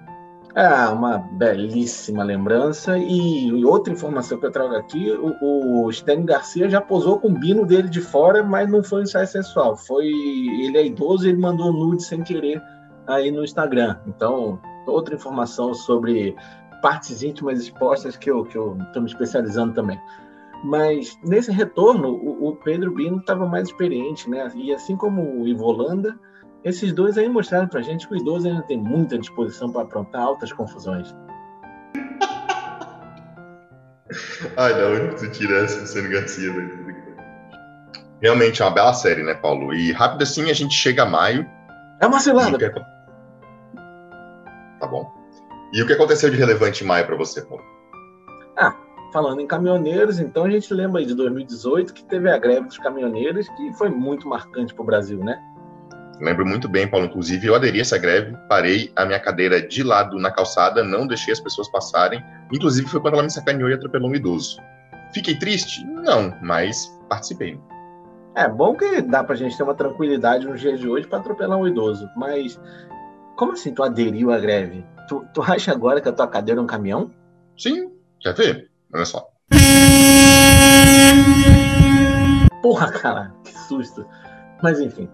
É 0.56 0.88
uma 0.88 1.18
belíssima 1.18 2.24
lembrança. 2.24 2.98
E 2.98 3.66
outra 3.66 3.92
informação 3.92 4.40
que 4.40 4.46
eu 4.46 4.52
trago 4.52 4.76
aqui: 4.76 5.12
o, 5.12 5.88
o 5.88 5.90
Garcia 6.24 6.70
já 6.70 6.80
posou 6.80 7.20
com 7.20 7.28
o 7.28 7.38
Bino 7.38 7.66
dele 7.66 7.90
de 7.90 8.00
fora, 8.00 8.44
mas 8.44 8.70
não 8.70 8.84
foi 8.84 9.02
um 9.02 9.04
ensaio 9.04 9.28
sensual. 9.28 9.76
Foi, 9.76 10.06
ele 10.06 10.78
é 10.78 10.86
idoso 10.86 11.26
e 11.26 11.30
ele 11.30 11.40
mandou 11.40 11.74
nude 11.74 12.04
sem 12.04 12.24
querer 12.24 12.62
aí 13.08 13.32
no 13.32 13.44
Instagram. 13.44 13.98
Então, 14.08 14.62
outra 14.86 15.16
informação 15.16 15.74
sobre 15.74 16.36
partes 16.84 17.24
íntimas 17.24 17.62
expostas 17.62 18.18
que 18.18 18.30
eu 18.30 18.44
que 18.44 18.58
eu 18.58 18.78
estou 18.82 19.02
me 19.02 19.08
especializando 19.08 19.74
também. 19.74 19.98
Mas 20.66 21.18
nesse 21.24 21.50
retorno, 21.52 22.10
o, 22.10 22.50
o 22.50 22.56
Pedro 22.58 22.94
Bino 22.94 23.18
estava 23.18 23.48
mais 23.48 23.70
experiente, 23.70 24.30
né? 24.30 24.52
E 24.54 24.74
assim 24.74 24.98
como 24.98 25.42
o 25.42 25.48
Ivo 25.48 25.64
Holanda, 25.64 26.14
esses 26.64 26.94
dois 26.94 27.18
aí 27.18 27.28
mostraram 27.30 27.68
pra 27.68 27.82
gente 27.82 28.08
que 28.08 28.14
o 28.14 28.18
idoso 28.18 28.48
ainda 28.48 28.62
tem 28.64 28.78
muita 28.78 29.18
disposição 29.18 29.72
para 29.72 29.84
aprontar 29.84 30.22
altas 30.22 30.52
confusões. 30.52 31.16
Ai, 34.58 34.74
da 34.74 34.90
onde 34.90 35.14
você 35.14 35.32
tira 35.32 35.64
essa, 35.64 35.80
Luciano 35.80 36.10
Garcia? 36.10 36.52
Realmente 38.22 38.62
é 38.62 38.66
uma 38.66 38.72
bela 38.72 38.94
série, 38.94 39.24
né, 39.24 39.34
Paulo? 39.34 39.74
E 39.74 39.94
rápido 39.94 40.24
assim 40.24 40.50
a 40.50 40.54
gente 40.54 40.76
chega 40.76 41.04
a 41.04 41.06
maio. 41.06 41.50
É 42.00 42.08
uma 42.08 42.20
cilada. 42.20 42.58
Tá 44.80 44.88
bom. 44.88 45.23
E 45.74 45.82
o 45.82 45.88
que 45.88 45.94
aconteceu 45.94 46.30
de 46.30 46.38
relevante 46.38 46.84
em 46.84 46.88
maio 46.88 47.04
para 47.04 47.16
você, 47.16 47.42
Paulo? 47.42 47.64
Ah, 48.56 48.76
falando 49.12 49.42
em 49.42 49.48
caminhoneiros, 49.48 50.20
então 50.20 50.46
a 50.46 50.50
gente 50.50 50.72
lembra 50.72 51.00
aí 51.00 51.06
de 51.08 51.16
2018 51.16 51.96
que 51.96 52.06
teve 52.06 52.30
a 52.30 52.38
greve 52.38 52.68
dos 52.68 52.78
caminhoneiros, 52.78 53.50
que 53.50 53.74
foi 53.74 53.90
muito 53.90 54.28
marcante 54.28 54.72
para 54.72 54.84
o 54.84 54.86
Brasil, 54.86 55.18
né? 55.18 55.36
Lembro 56.22 56.46
muito 56.46 56.70
bem, 56.70 56.88
Paulo. 56.88 57.08
Inclusive, 57.08 57.48
eu 57.48 57.56
aderi 57.56 57.80
a 57.80 57.82
essa 57.82 57.98
greve, 57.98 58.38
parei 58.48 58.92
a 58.96 59.04
minha 59.04 59.20
cadeira 59.20 59.60
de 59.60 59.82
lado 59.82 60.20
na 60.20 60.30
calçada, 60.30 60.84
não 60.84 61.08
deixei 61.08 61.34
as 61.34 61.40
pessoas 61.40 61.68
passarem. 61.72 62.24
Inclusive, 62.54 62.88
foi 62.88 63.02
quando 63.02 63.16
ela 63.16 63.24
me 63.24 63.32
sacaneou 63.32 63.72
e 63.72 63.74
atropelou 63.74 64.12
um 64.12 64.16
idoso. 64.16 64.62
Fiquei 65.12 65.36
triste? 65.40 65.84
Não, 65.88 66.38
mas 66.40 66.86
participei. 67.10 67.60
É 68.36 68.48
bom 68.48 68.76
que 68.76 69.02
dá 69.02 69.24
pra 69.24 69.36
gente 69.36 69.58
ter 69.58 69.64
uma 69.64 69.76
tranquilidade 69.76 70.48
nos 70.48 70.62
dias 70.62 70.80
de 70.80 70.88
hoje 70.88 71.08
para 71.08 71.18
atropelar 71.18 71.58
um 71.58 71.68
idoso, 71.68 72.08
mas 72.16 72.60
como 73.36 73.54
assim 73.54 73.74
tu 73.74 73.84
aderiu 73.84 74.32
à 74.32 74.40
greve? 74.40 74.86
Tu, 75.08 75.26
tu 75.34 75.42
acha 75.42 75.72
agora 75.72 76.00
que 76.00 76.10
a 76.10 76.14
tua 76.14 76.28
cadeira 76.28 76.60
é 76.60 76.64
um 76.64 76.68
caminhão? 76.68 77.12
Sim, 77.58 77.92
quer 78.20 78.34
ver? 78.36 78.72
Olha 78.94 79.06
só. 79.06 79.28
Porra, 82.62 82.92
cara, 82.92 83.34
que 83.44 83.58
susto. 83.58 84.06
Mas 84.62 84.80
enfim, 84.80 85.10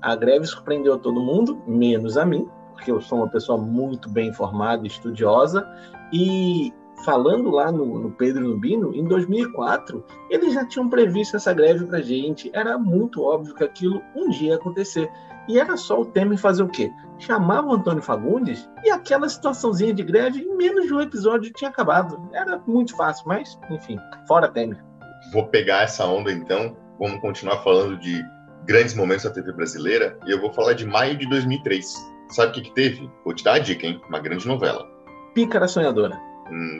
a 0.00 0.14
greve 0.16 0.46
surpreendeu 0.46 0.98
todo 0.98 1.20
mundo, 1.20 1.62
menos 1.66 2.16
a 2.16 2.24
mim, 2.24 2.48
porque 2.72 2.90
eu 2.90 3.00
sou 3.00 3.18
uma 3.18 3.28
pessoa 3.28 3.58
muito 3.58 4.08
bem 4.08 4.28
informada 4.28 4.86
estudiosa. 4.86 5.68
E 6.12 6.72
falando 7.04 7.50
lá 7.50 7.70
no, 7.70 7.98
no 7.98 8.10
Pedro 8.12 8.48
Nubino, 8.48 8.94
em 8.94 9.04
2004, 9.04 10.04
eles 10.30 10.54
já 10.54 10.64
tinham 10.64 10.88
previsto 10.88 11.36
essa 11.36 11.52
greve 11.52 11.84
pra 11.86 12.00
gente. 12.00 12.50
Era 12.54 12.78
muito 12.78 13.22
óbvio 13.22 13.54
que 13.54 13.64
aquilo 13.64 14.00
um 14.14 14.30
dia 14.30 14.50
ia 14.50 14.54
acontecer. 14.54 15.10
E 15.48 15.58
era 15.58 15.76
só 15.76 16.00
o 16.00 16.06
Temer 16.06 16.38
fazer 16.38 16.62
o 16.62 16.68
quê? 16.68 16.90
Chamava 17.24 17.68
o 17.68 17.72
Antônio 17.72 18.02
Fagundes 18.02 18.68
e 18.84 18.90
aquela 18.90 19.28
situaçãozinha 19.28 19.94
de 19.94 20.02
greve, 20.02 20.40
em 20.40 20.56
menos 20.56 20.86
de 20.86 20.92
um 20.92 21.00
episódio, 21.00 21.50
tinha 21.54 21.70
acabado. 21.70 22.28
Era 22.34 22.60
muito 22.66 22.94
fácil, 22.94 23.24
mas, 23.26 23.58
enfim, 23.70 23.98
fora 24.28 24.46
Temer. 24.46 24.84
Vou 25.32 25.46
pegar 25.46 25.84
essa 25.84 26.04
onda 26.04 26.30
então, 26.30 26.76
vamos 26.98 27.20
continuar 27.22 27.62
falando 27.62 27.98
de 27.98 28.22
grandes 28.66 28.94
momentos 28.94 29.24
da 29.24 29.30
TV 29.30 29.52
brasileira 29.52 30.18
e 30.26 30.32
eu 30.32 30.40
vou 30.40 30.52
falar 30.52 30.74
de 30.74 30.84
maio 30.84 31.16
de 31.16 31.26
2003. 31.30 31.94
Sabe 32.28 32.50
o 32.50 32.54
que, 32.54 32.60
que 32.60 32.74
teve? 32.74 33.10
Vou 33.24 33.34
te 33.34 33.42
dar 33.42 33.54
a 33.54 33.58
dica, 33.58 33.86
hein? 33.86 34.00
Uma 34.06 34.20
grande 34.20 34.46
novela. 34.46 34.86
Pícara 35.34 35.66
Sonhadora. 35.66 36.20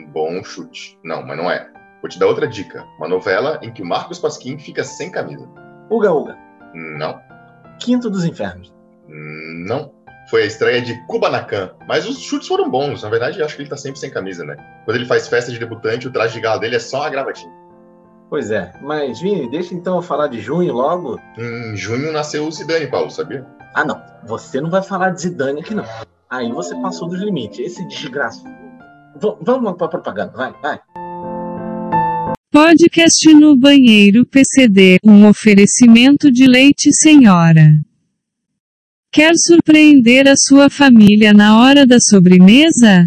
Bom 0.09 0.43
chute. 0.43 0.99
Não, 1.03 1.25
mas 1.25 1.37
não 1.37 1.49
é. 1.49 1.67
Vou 2.01 2.09
te 2.09 2.19
dar 2.19 2.27
outra 2.27 2.47
dica. 2.47 2.85
Uma 2.99 3.07
novela 3.07 3.59
em 3.63 3.73
que 3.73 3.81
o 3.81 3.85
Marcos 3.85 4.19
Pasquim 4.19 4.59
fica 4.59 4.83
sem 4.83 5.09
camisa. 5.09 5.49
Uga 5.89 6.11
Uga. 6.13 6.37
Não. 6.75 7.19
Quinto 7.79 8.11
dos 8.11 8.25
Infernos. 8.25 8.71
Não. 9.07 9.94
Foi 10.29 10.43
a 10.43 10.45
estreia 10.45 10.81
de 10.81 10.95
Kubanacan. 11.07 11.71
Mas 11.87 12.07
os 12.07 12.19
chutes 12.19 12.47
foram 12.47 12.69
bons. 12.69 13.03
Na 13.03 13.09
verdade, 13.09 13.39
eu 13.39 13.45
acho 13.45 13.55
que 13.55 13.61
ele 13.61 13.69
tá 13.69 13.77
sempre 13.77 13.99
sem 13.99 14.09
camisa, 14.09 14.43
né? 14.43 14.55
Quando 14.83 14.97
ele 14.97 15.05
faz 15.05 15.27
festa 15.27 15.51
de 15.51 15.59
debutante, 15.59 16.07
o 16.07 16.11
traje 16.11 16.33
de 16.33 16.41
gala 16.41 16.59
dele 16.59 16.75
é 16.75 16.79
só 16.79 17.01
uma 17.01 17.09
gravatinha. 17.09 17.53
Pois 18.29 18.49
é. 18.49 18.73
Mas, 18.81 19.21
Vini, 19.21 19.49
deixa 19.49 19.73
então 19.75 19.97
eu 19.97 20.01
falar 20.01 20.27
de 20.27 20.41
junho 20.41 20.73
logo. 20.73 21.19
Em 21.37 21.75
junho 21.75 22.11
nasceu 22.11 22.45
o 22.45 22.51
Zidane, 22.51 22.87
Paulo, 22.87 23.11
sabia? 23.11 23.45
Ah, 23.75 23.85
não. 23.85 24.01
Você 24.25 24.59
não 24.59 24.69
vai 24.69 24.81
falar 24.81 25.11
de 25.11 25.21
Zidane 25.21 25.61
aqui, 25.61 25.75
não. 25.75 25.85
Aí 26.29 26.51
você 26.51 26.75
passou 26.81 27.07
dos 27.07 27.21
limites. 27.21 27.59
Esse 27.59 27.87
desgraça. 27.87 28.43
V 29.21 29.37
vamos 29.41 29.77
pra 29.77 29.87
propaganda, 29.87 30.33
vai, 30.35 30.53
vai. 30.61 30.79
Podcast 32.51 33.33
no 33.33 33.55
banheiro 33.55 34.25
PCD, 34.25 34.97
um 35.03 35.27
oferecimento 35.27 36.31
de 36.31 36.47
leite 36.47 36.89
senhora. 36.93 37.73
Quer 39.15 39.31
surpreender 39.37 40.27
a 40.27 40.33
sua 40.35 40.69
família 40.69 41.31
na 41.31 41.61
hora 41.61 41.87
da 41.87 42.01
sobremesa? 42.01 43.05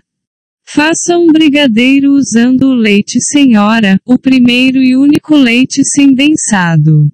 Faça 0.66 1.18
um 1.18 1.26
brigadeiro 1.26 2.12
usando 2.12 2.68
o 2.68 2.74
leite 2.74 3.20
senhora, 3.20 4.00
o 4.06 4.18
primeiro 4.18 4.78
e 4.78 4.96
único 4.96 5.36
leite 5.36 5.82
sem 5.84 6.14
densado. 6.14 7.08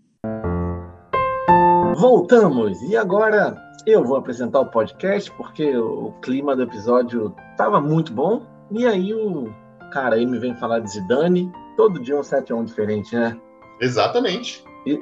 Voltamos, 1.97 2.81
e 2.83 2.97
agora 2.97 3.61
eu 3.85 4.05
vou 4.05 4.17
apresentar 4.17 4.61
o 4.61 4.71
podcast 4.71 5.29
porque 5.33 5.77
o 5.77 6.13
clima 6.23 6.55
do 6.55 6.63
episódio 6.63 7.35
estava 7.51 7.81
muito 7.81 8.13
bom. 8.13 8.47
E 8.71 8.87
aí 8.87 9.13
o 9.13 9.53
cara 9.91 10.15
aí 10.15 10.25
me 10.25 10.39
vem 10.39 10.55
falar 10.55 10.79
de 10.79 10.93
Zidane, 10.93 11.51
todo 11.77 12.01
dia 12.01 12.17
um 12.17 12.21
7x1 12.21 12.65
diferente, 12.65 13.13
né? 13.17 13.37
Exatamente. 13.81 14.63
E, 14.87 15.01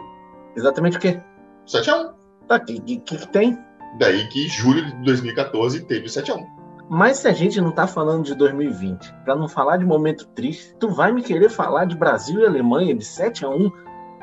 exatamente 0.57 0.97
o 0.97 1.01
quê? 1.01 1.21
7x1. 1.67 2.15
Tá, 2.49 2.57
o 2.57 2.65
que, 2.65 2.81
que, 2.81 3.19
que 3.19 3.29
tem? 3.29 3.59
Daí 3.99 4.27
que 4.29 4.49
julho 4.49 4.85
de 4.85 4.93
2014 5.05 5.85
teve 5.85 6.07
o 6.07 6.09
7x1. 6.09 6.63
Mas 6.89 7.19
se 7.19 7.29
a 7.29 7.33
gente 7.33 7.61
não 7.61 7.73
tá 7.73 7.87
falando 7.87 8.25
de 8.25 8.35
2020, 8.35 9.15
para 9.25 9.37
não 9.37 9.49
falar 9.49 9.79
de 9.79 9.85
momento 9.85 10.27
triste, 10.35 10.75
tu 10.79 10.91
vai 10.91 11.13
me 11.13 11.23
querer 11.23 11.49
falar 11.49 11.87
de 11.87 11.97
Brasil 11.97 12.41
e 12.41 12.47
Alemanha 12.47 12.95
de 12.95 13.05
7 13.05 13.45
a 13.45 13.49
1? 13.49 13.71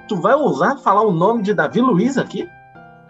Tu 0.07 0.15
vai 0.17 0.35
ousar 0.35 0.77
falar 0.77 1.01
o 1.01 1.11
nome 1.11 1.41
de 1.41 1.53
Davi 1.53 1.81
Luiz 1.81 2.17
aqui? 2.17 2.47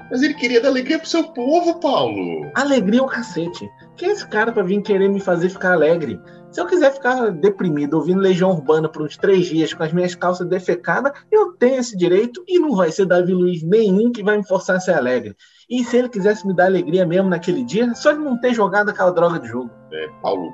Mas 0.10 0.22
ele 0.24 0.34
queria 0.34 0.62
dar 0.62 0.70
alegria 0.70 0.98
pro 0.98 1.08
seu 1.08 1.24
povo, 1.24 1.80
Paulo. 1.80 2.50
Alegria 2.56 3.00
é 3.00 3.04
o 3.04 3.08
cacete. 3.08 3.70
Quem 3.96 4.10
é 4.10 4.12
esse 4.12 4.28
cara 4.28 4.52
pra 4.52 4.64
vir 4.64 4.82
querer 4.82 5.08
me 5.08 5.20
fazer 5.20 5.50
ficar 5.50 5.74
alegre? 5.74 6.20
Se 6.52 6.60
eu 6.60 6.66
quiser 6.66 6.92
ficar 6.92 7.30
deprimido 7.30 7.94
ouvindo 7.94 8.20
Legião 8.20 8.50
Urbana 8.50 8.90
por 8.90 9.04
uns 9.04 9.16
três 9.18 9.46
dias 9.46 9.72
com 9.72 9.84
as 9.84 9.94
minhas 9.94 10.16
calças 10.16 10.48
defecadas, 10.48 11.12
eu 11.32 11.54
tenho 11.54 11.76
esse 11.76 11.96
direito 11.96 12.44
e 12.48 12.58
não 12.58 12.76
vai 12.76 12.92
ser 12.92 13.06
Davi 13.06 13.34
Luiz 13.34 13.62
nenhum 13.62 14.12
que 14.12 14.24
vai 14.24 14.38
me 14.38 14.48
forçar 14.48 14.78
a 14.78 14.80
ser 14.80 14.94
alegre. 14.94 15.36
E 15.70 15.84
se 15.84 15.98
ele 15.98 16.10
quisesse 16.10 16.48
me 16.48 16.54
dar 16.54 16.66
alegria 16.66 17.06
mesmo 17.06 17.30
naquele 17.30 17.64
dia, 17.64 17.94
só 17.94 18.12
ele 18.12 18.22
não 18.22 18.40
ter 18.40 18.54
jogado 18.54 18.90
aquela 18.90 19.12
droga 19.12 19.40
de 19.40 19.48
jogo. 19.48 19.70
É, 19.92 20.08
Paulo, 20.22 20.52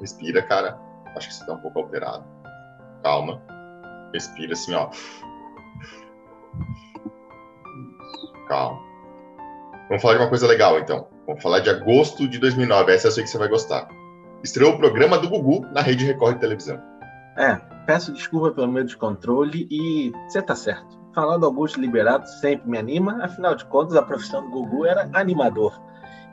respira, 0.00 0.42
cara. 0.42 0.76
Acho 1.16 1.28
que 1.28 1.34
você 1.34 1.46
tá 1.46 1.52
um 1.52 1.58
pouco 1.58 1.78
alterado. 1.78 2.24
Calma. 3.02 3.40
Respira 4.12 4.54
assim, 4.54 4.74
ó. 4.74 4.90
Calma. 8.48 8.80
Vamos 9.88 10.02
falar 10.02 10.14
de 10.14 10.20
uma 10.22 10.28
coisa 10.28 10.48
legal, 10.48 10.78
então. 10.80 11.06
Vamos 11.26 11.42
falar 11.42 11.60
de 11.60 11.70
agosto 11.70 12.26
de 12.26 12.38
2009. 12.38 12.92
Essa 12.92 13.06
eu 13.06 13.12
sei 13.12 13.22
que 13.22 13.30
você 13.30 13.38
vai 13.38 13.48
gostar. 13.48 13.88
Estreou 14.42 14.74
o 14.74 14.78
programa 14.78 15.16
do 15.16 15.28
Gugu 15.28 15.64
na 15.72 15.80
Rede 15.80 16.04
Record 16.04 16.34
de 16.34 16.40
televisão. 16.40 16.80
É, 17.36 17.54
peço 17.86 18.12
desculpa 18.12 18.50
pelo 18.50 18.72
meu 18.72 18.84
descontrole 18.84 19.68
e 19.70 20.12
você 20.28 20.42
tá 20.42 20.56
certo. 20.56 20.95
Falar 21.16 21.38
do 21.38 21.46
Augusto 21.46 21.80
Liberato 21.80 22.28
sempre 22.28 22.68
me 22.68 22.76
anima, 22.76 23.24
afinal 23.24 23.54
de 23.54 23.64
contas, 23.64 23.96
a 23.96 24.02
profissão 24.02 24.44
do 24.44 24.50
Gugu 24.50 24.84
era 24.84 25.08
animador. 25.14 25.72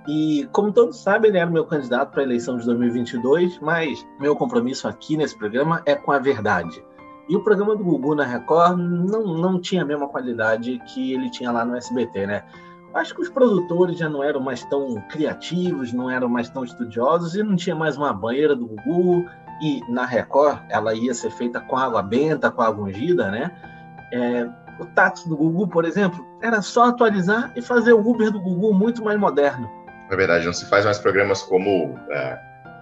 E, 0.05 0.45
como 0.51 0.73
todos 0.73 1.01
sabem, 1.01 1.29
ele 1.29 1.37
era 1.37 1.49
meu 1.49 1.63
candidato 1.63 2.11
para 2.11 2.19
a 2.19 2.25
eleição 2.25 2.57
de 2.57 2.65
2022, 2.65 3.59
mas 3.59 4.05
meu 4.19 4.35
compromisso 4.35 4.85
aqui 4.85 5.15
nesse 5.15 5.37
programa 5.37 5.81
é 5.85 5.95
com 5.95 6.11
a 6.11 6.19
verdade. 6.19 6.83
E 7.29 7.35
o 7.37 7.41
programa 7.41 7.77
do 7.77 7.83
Gugu 7.85 8.13
na 8.13 8.25
Record 8.25 8.77
não, 8.77 9.23
não 9.37 9.57
tinha 9.57 9.83
a 9.83 9.85
mesma 9.85 10.09
qualidade 10.09 10.77
que 10.93 11.13
ele 11.13 11.31
tinha 11.31 11.49
lá 11.49 11.63
no 11.63 11.77
SBT, 11.77 12.27
né? 12.27 12.43
Acho 12.93 13.15
que 13.15 13.21
os 13.21 13.29
produtores 13.29 13.97
já 13.97 14.09
não 14.09 14.21
eram 14.21 14.41
mais 14.41 14.65
tão 14.65 14.95
criativos, 15.07 15.93
não 15.93 16.09
eram 16.09 16.27
mais 16.27 16.49
tão 16.49 16.61
estudiosos 16.61 17.35
e 17.35 17.41
não 17.41 17.55
tinha 17.55 17.73
mais 17.75 17.95
uma 17.95 18.11
banheira 18.11 18.53
do 18.53 18.67
Gugu. 18.67 19.25
e 19.61 19.79
na 19.87 20.05
Record 20.05 20.59
ela 20.67 20.93
ia 20.93 21.13
ser 21.13 21.31
feita 21.31 21.61
com 21.61 21.77
água 21.77 22.01
benta, 22.01 22.51
com 22.51 22.61
água 22.61 22.83
ungida, 22.83 23.31
né? 23.31 23.49
É, 24.11 24.62
o 24.79 24.85
táxi 24.85 25.27
do 25.27 25.37
Gugu, 25.37 25.67
por 25.67 25.85
exemplo, 25.85 26.25
era 26.41 26.61
só 26.61 26.85
atualizar 26.85 27.51
e 27.55 27.61
fazer 27.61 27.93
o 27.93 27.99
Uber 27.99 28.31
do 28.31 28.39
Gugu 28.39 28.73
muito 28.73 29.03
mais 29.03 29.19
moderno. 29.19 29.69
É 30.09 30.15
verdade, 30.15 30.45
não 30.45 30.53
se 30.53 30.65
faz 30.69 30.85
mais 30.85 30.99
programas 30.99 31.41
como 31.43 31.97
é, 32.11 32.39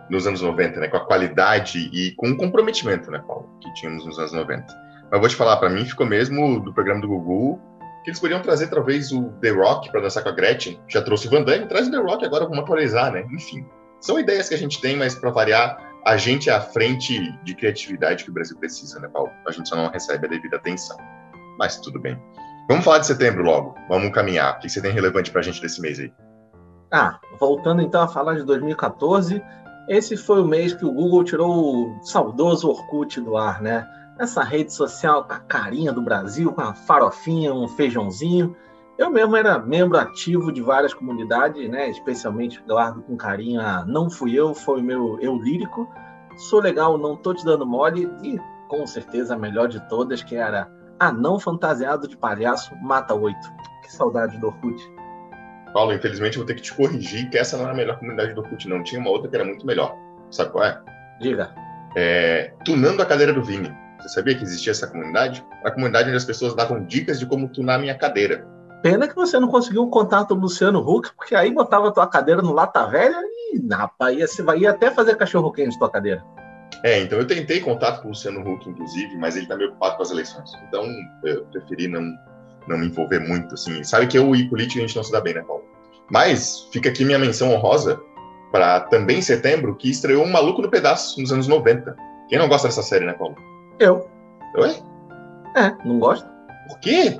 nos 0.09 0.27
anos 0.27 0.41
90, 0.41 0.79
né? 0.79 0.87
Com 0.87 0.97
a 0.97 1.05
qualidade 1.05 1.89
e 1.93 2.11
com 2.15 2.31
o 2.31 2.37
comprometimento, 2.37 3.09
né, 3.11 3.23
Paulo, 3.25 3.49
que 3.61 3.73
tínhamos 3.73 4.05
nos 4.05 4.19
anos 4.19 4.33
90. 4.33 4.65
Mas 5.11 5.19
vou 5.19 5.29
te 5.29 5.35
falar, 5.35 5.57
para 5.57 5.69
mim 5.69 5.85
ficou 5.85 6.05
mesmo 6.05 6.59
do 6.59 6.73
programa 6.73 7.01
do 7.01 7.07
Gugu 7.07 7.59
que 8.03 8.09
eles 8.09 8.19
poderiam 8.19 8.41
trazer 8.41 8.67
talvez 8.67 9.11
o 9.11 9.29
The 9.41 9.49
Rock 9.51 9.91
para 9.91 10.01
dançar 10.01 10.23
com 10.23 10.29
a 10.29 10.31
Gretchen. 10.31 10.79
Já 10.87 11.01
trouxe 11.01 11.27
o 11.27 11.29
Van 11.29 11.43
Damme, 11.43 11.67
traz 11.67 11.87
o 11.87 11.91
The 11.91 11.97
Rock 11.97 12.25
agora, 12.25 12.45
vamos 12.45 12.59
atualizar, 12.59 13.11
né? 13.11 13.25
Enfim, 13.31 13.65
são 13.99 14.19
ideias 14.19 14.49
que 14.49 14.55
a 14.55 14.57
gente 14.57 14.81
tem, 14.81 14.95
mas 14.95 15.13
para 15.13 15.29
variar, 15.29 15.77
a 16.05 16.17
gente 16.17 16.49
é 16.49 16.53
a 16.53 16.61
frente 16.61 17.31
de 17.43 17.55
criatividade 17.55 18.23
que 18.23 18.31
o 18.31 18.33
Brasil 18.33 18.57
precisa, 18.57 18.99
né, 18.99 19.07
Paulo? 19.07 19.29
A 19.47 19.51
gente 19.51 19.69
só 19.69 19.75
não 19.75 19.89
recebe 19.89 20.25
a 20.25 20.29
devida 20.29 20.57
atenção. 20.57 20.97
Mas 21.61 21.77
tudo 21.77 21.99
bem. 21.99 22.19
Vamos 22.67 22.83
falar 22.83 22.97
de 22.97 23.05
setembro 23.05 23.43
logo. 23.43 23.75
Vamos 23.87 24.11
caminhar. 24.11 24.55
O 24.55 24.59
que 24.59 24.67
você 24.67 24.81
tem 24.81 24.91
relevante 24.91 25.29
para 25.29 25.41
a 25.41 25.43
gente 25.43 25.61
desse 25.61 25.79
mês 25.79 25.99
aí? 25.99 26.11
Ah, 26.91 27.19
voltando 27.39 27.83
então 27.83 28.01
a 28.01 28.07
falar 28.07 28.33
de 28.33 28.43
2014, 28.43 29.39
esse 29.87 30.17
foi 30.17 30.41
o 30.41 30.47
mês 30.47 30.73
que 30.73 30.83
o 30.83 30.91
Google 30.91 31.23
tirou 31.23 31.51
o 31.51 32.03
saudoso 32.03 32.67
Orkut 32.67 33.21
do 33.21 33.37
ar, 33.37 33.61
né? 33.61 33.87
Essa 34.19 34.41
rede 34.41 34.73
social 34.73 35.23
com 35.23 35.33
a 35.33 35.39
carinha 35.39 35.93
do 35.93 36.01
Brasil, 36.01 36.51
com 36.51 36.61
a 36.61 36.73
farofinha, 36.73 37.53
um 37.53 37.67
feijãozinho. 37.67 38.55
Eu 38.97 39.11
mesmo 39.11 39.37
era 39.37 39.59
membro 39.59 39.99
ativo 39.99 40.51
de 40.51 40.63
várias 40.63 40.95
comunidades, 40.95 41.69
né? 41.69 41.91
Especialmente 41.91 42.59
guardo 42.67 43.03
com 43.03 43.15
carinho 43.15 43.61
a 43.61 43.85
Não 43.85 44.09
Fui 44.09 44.33
Eu, 44.33 44.55
foi 44.55 44.81
o 44.81 44.83
meu 44.83 45.19
eu 45.21 45.35
lírico. 45.35 45.87
Sou 46.37 46.59
legal, 46.59 46.97
não 46.97 47.15
tô 47.15 47.35
te 47.35 47.45
dando 47.45 47.67
mole. 47.67 48.09
E 48.23 48.39
com 48.67 48.87
certeza 48.87 49.35
a 49.35 49.37
melhor 49.37 49.67
de 49.67 49.79
todas, 49.87 50.23
que 50.23 50.35
era 50.35 50.80
Anão 51.01 51.39
Fantasiado 51.39 52.07
de 52.07 52.15
Palhaço 52.15 52.75
Mata 52.75 53.15
Oito. 53.15 53.51
Que 53.81 53.91
saudade 53.91 54.37
do 54.37 54.45
Orkut. 54.45 54.79
Paulo, 55.73 55.93
infelizmente 55.93 56.37
eu 56.37 56.41
vou 56.41 56.45
ter 56.45 56.53
que 56.53 56.61
te 56.61 56.71
corrigir 56.75 57.27
que 57.31 57.39
essa 57.39 57.57
não 57.57 57.67
é 57.67 57.71
a 57.71 57.73
melhor 57.73 57.97
comunidade 57.97 58.35
do 58.35 58.41
Orkut, 58.41 58.69
não. 58.69 58.83
Tinha 58.83 59.01
uma 59.01 59.09
outra 59.09 59.27
que 59.27 59.35
era 59.35 59.43
muito 59.43 59.65
melhor. 59.65 59.95
Sabe 60.29 60.51
qual 60.51 60.63
é? 60.63 60.79
Diga. 61.19 61.55
É, 61.95 62.53
tunando 62.63 63.01
a 63.01 63.05
cadeira 63.07 63.33
do 63.33 63.43
Vini. 63.43 63.75
Você 63.99 64.09
sabia 64.09 64.35
que 64.35 64.43
existia 64.43 64.69
essa 64.69 64.85
comunidade? 64.85 65.43
A 65.65 65.71
comunidade 65.71 66.09
onde 66.09 66.17
as 66.17 66.25
pessoas 66.25 66.53
davam 66.53 66.85
dicas 66.85 67.19
de 67.19 67.25
como 67.25 67.49
tunar 67.49 67.79
minha 67.79 67.97
cadeira. 67.97 68.47
Pena 68.83 69.07
que 69.07 69.15
você 69.15 69.39
não 69.39 69.47
conseguiu 69.47 69.81
o 69.81 69.89
contato 69.89 70.35
do 70.35 70.41
Luciano 70.41 70.87
Huck, 70.87 71.15
porque 71.15 71.33
aí 71.33 71.51
botava 71.51 71.87
a 71.87 71.91
tua 71.91 72.05
cadeira 72.05 72.43
no 72.43 72.53
Lata 72.53 72.85
Velha 72.85 73.17
e, 73.53 73.73
rapaz, 73.73 74.15
ia, 74.15 74.27
você 74.27 74.43
ia 74.57 74.69
até 74.69 74.91
fazer 74.91 75.15
cachorro 75.15 75.51
quente 75.51 75.79
tua 75.79 75.89
cadeira. 75.89 76.23
É, 76.83 76.99
então 76.99 77.19
eu 77.19 77.27
tentei 77.27 77.59
contato 77.59 78.01
com 78.01 78.07
o 78.07 78.09
Luciano 78.11 78.41
Huck, 78.41 78.67
inclusive, 78.69 79.15
mas 79.17 79.35
ele 79.35 79.45
tá 79.45 79.55
meio 79.55 79.69
ocupado 79.69 79.97
com 79.97 80.03
as 80.03 80.11
eleições. 80.11 80.51
Então 80.67 80.85
eu 81.23 81.45
preferi 81.45 81.87
não, 81.87 82.01
não 82.67 82.77
me 82.77 82.87
envolver 82.87 83.19
muito, 83.19 83.53
assim. 83.53 83.83
Sabe 83.83 84.07
que 84.07 84.17
eu 84.17 84.35
e 84.35 84.49
política 84.49 84.79
a 84.79 84.87
gente 84.87 84.95
não 84.95 85.03
se 85.03 85.11
dá 85.11 85.21
bem, 85.21 85.33
né, 85.33 85.41
Paulo? 85.41 85.63
Mas 86.09 86.67
fica 86.71 86.89
aqui 86.89 87.05
minha 87.05 87.19
menção 87.19 87.51
honrosa 87.53 88.01
para 88.51 88.81
também 88.81 89.19
em 89.19 89.21
setembro, 89.21 89.75
que 89.75 89.89
estreou 89.89 90.25
Um 90.25 90.31
Maluco 90.31 90.61
no 90.61 90.69
Pedaço, 90.69 91.19
nos 91.21 91.31
anos 91.31 91.47
90. 91.47 91.95
Quem 92.27 92.37
não 92.37 92.49
gosta 92.49 92.67
dessa 92.67 92.83
série, 92.83 93.05
né, 93.05 93.13
Paulo? 93.13 93.35
Eu. 93.79 94.09
Oi? 94.57 94.75
É, 95.55 95.71
não 95.85 95.99
gosto. 95.99 96.27
Por 96.67 96.79
quê? 96.79 97.17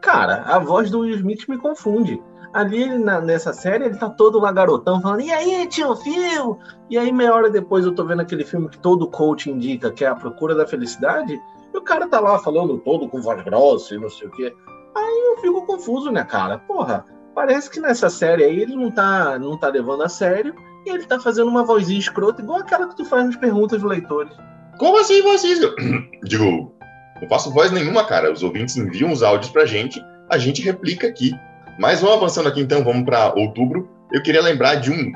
Cara, 0.00 0.42
a 0.42 0.58
voz 0.58 0.90
do 0.90 1.00
Will 1.00 1.16
Smith 1.16 1.48
me 1.48 1.58
confunde. 1.58 2.20
Ali 2.54 2.96
na, 2.98 3.20
nessa 3.20 3.52
série, 3.52 3.86
ele 3.86 3.96
tá 3.96 4.08
todo 4.08 4.38
lá 4.38 4.52
garotão, 4.52 5.02
falando, 5.02 5.22
e 5.22 5.32
aí, 5.32 5.66
tio 5.66 5.96
Phil? 5.96 6.56
E 6.88 6.96
aí, 6.96 7.12
meia 7.12 7.34
hora 7.34 7.50
depois, 7.50 7.84
eu 7.84 7.92
tô 7.92 8.04
vendo 8.04 8.22
aquele 8.22 8.44
filme 8.44 8.68
que 8.68 8.78
todo 8.78 9.10
coach 9.10 9.50
indica, 9.50 9.90
que 9.90 10.04
é 10.04 10.08
A 10.08 10.14
Procura 10.14 10.54
da 10.54 10.64
Felicidade, 10.64 11.36
e 11.72 11.76
o 11.76 11.82
cara 11.82 12.06
tá 12.06 12.20
lá 12.20 12.38
falando 12.38 12.78
todo 12.78 13.08
com 13.08 13.20
voz 13.20 13.42
grossa 13.42 13.96
e 13.96 13.98
não 13.98 14.08
sei 14.08 14.28
o 14.28 14.30
quê. 14.30 14.54
Aí 14.94 15.32
eu 15.32 15.42
fico 15.42 15.66
confuso, 15.66 16.12
né, 16.12 16.22
cara? 16.22 16.58
Porra, 16.58 17.04
parece 17.34 17.68
que 17.68 17.80
nessa 17.80 18.08
série 18.08 18.44
aí 18.44 18.60
ele 18.60 18.76
não 18.76 18.88
tá, 18.88 19.36
não 19.36 19.58
tá 19.58 19.68
levando 19.68 20.04
a 20.04 20.08
sério, 20.08 20.54
e 20.86 20.90
ele 20.90 21.06
tá 21.06 21.18
fazendo 21.18 21.48
uma 21.48 21.64
vozinha 21.64 21.98
escrota, 21.98 22.40
igual 22.40 22.60
aquela 22.60 22.86
que 22.86 22.96
tu 22.96 23.04
faz 23.04 23.26
nas 23.26 23.36
perguntas 23.36 23.80
dos 23.80 23.90
leitores. 23.90 24.32
Como 24.78 24.96
assim, 25.00 25.22
vocês? 25.22 25.58
Digo, 26.22 26.72
não 27.20 27.28
faço 27.28 27.52
voz 27.52 27.72
nenhuma, 27.72 28.04
cara. 28.04 28.32
Os 28.32 28.44
ouvintes 28.44 28.76
enviam 28.76 29.10
os 29.10 29.24
áudios 29.24 29.50
pra 29.50 29.66
gente, 29.66 30.00
a 30.30 30.38
gente 30.38 30.62
replica 30.62 31.08
aqui. 31.08 31.32
Mas 31.78 32.00
vamos 32.00 32.16
avançando 32.16 32.48
aqui 32.48 32.60
então, 32.60 32.84
vamos 32.84 33.04
para 33.04 33.34
outubro. 33.34 33.88
Eu 34.12 34.22
queria 34.22 34.42
lembrar 34.42 34.76
de 34.76 34.90
um, 34.90 35.12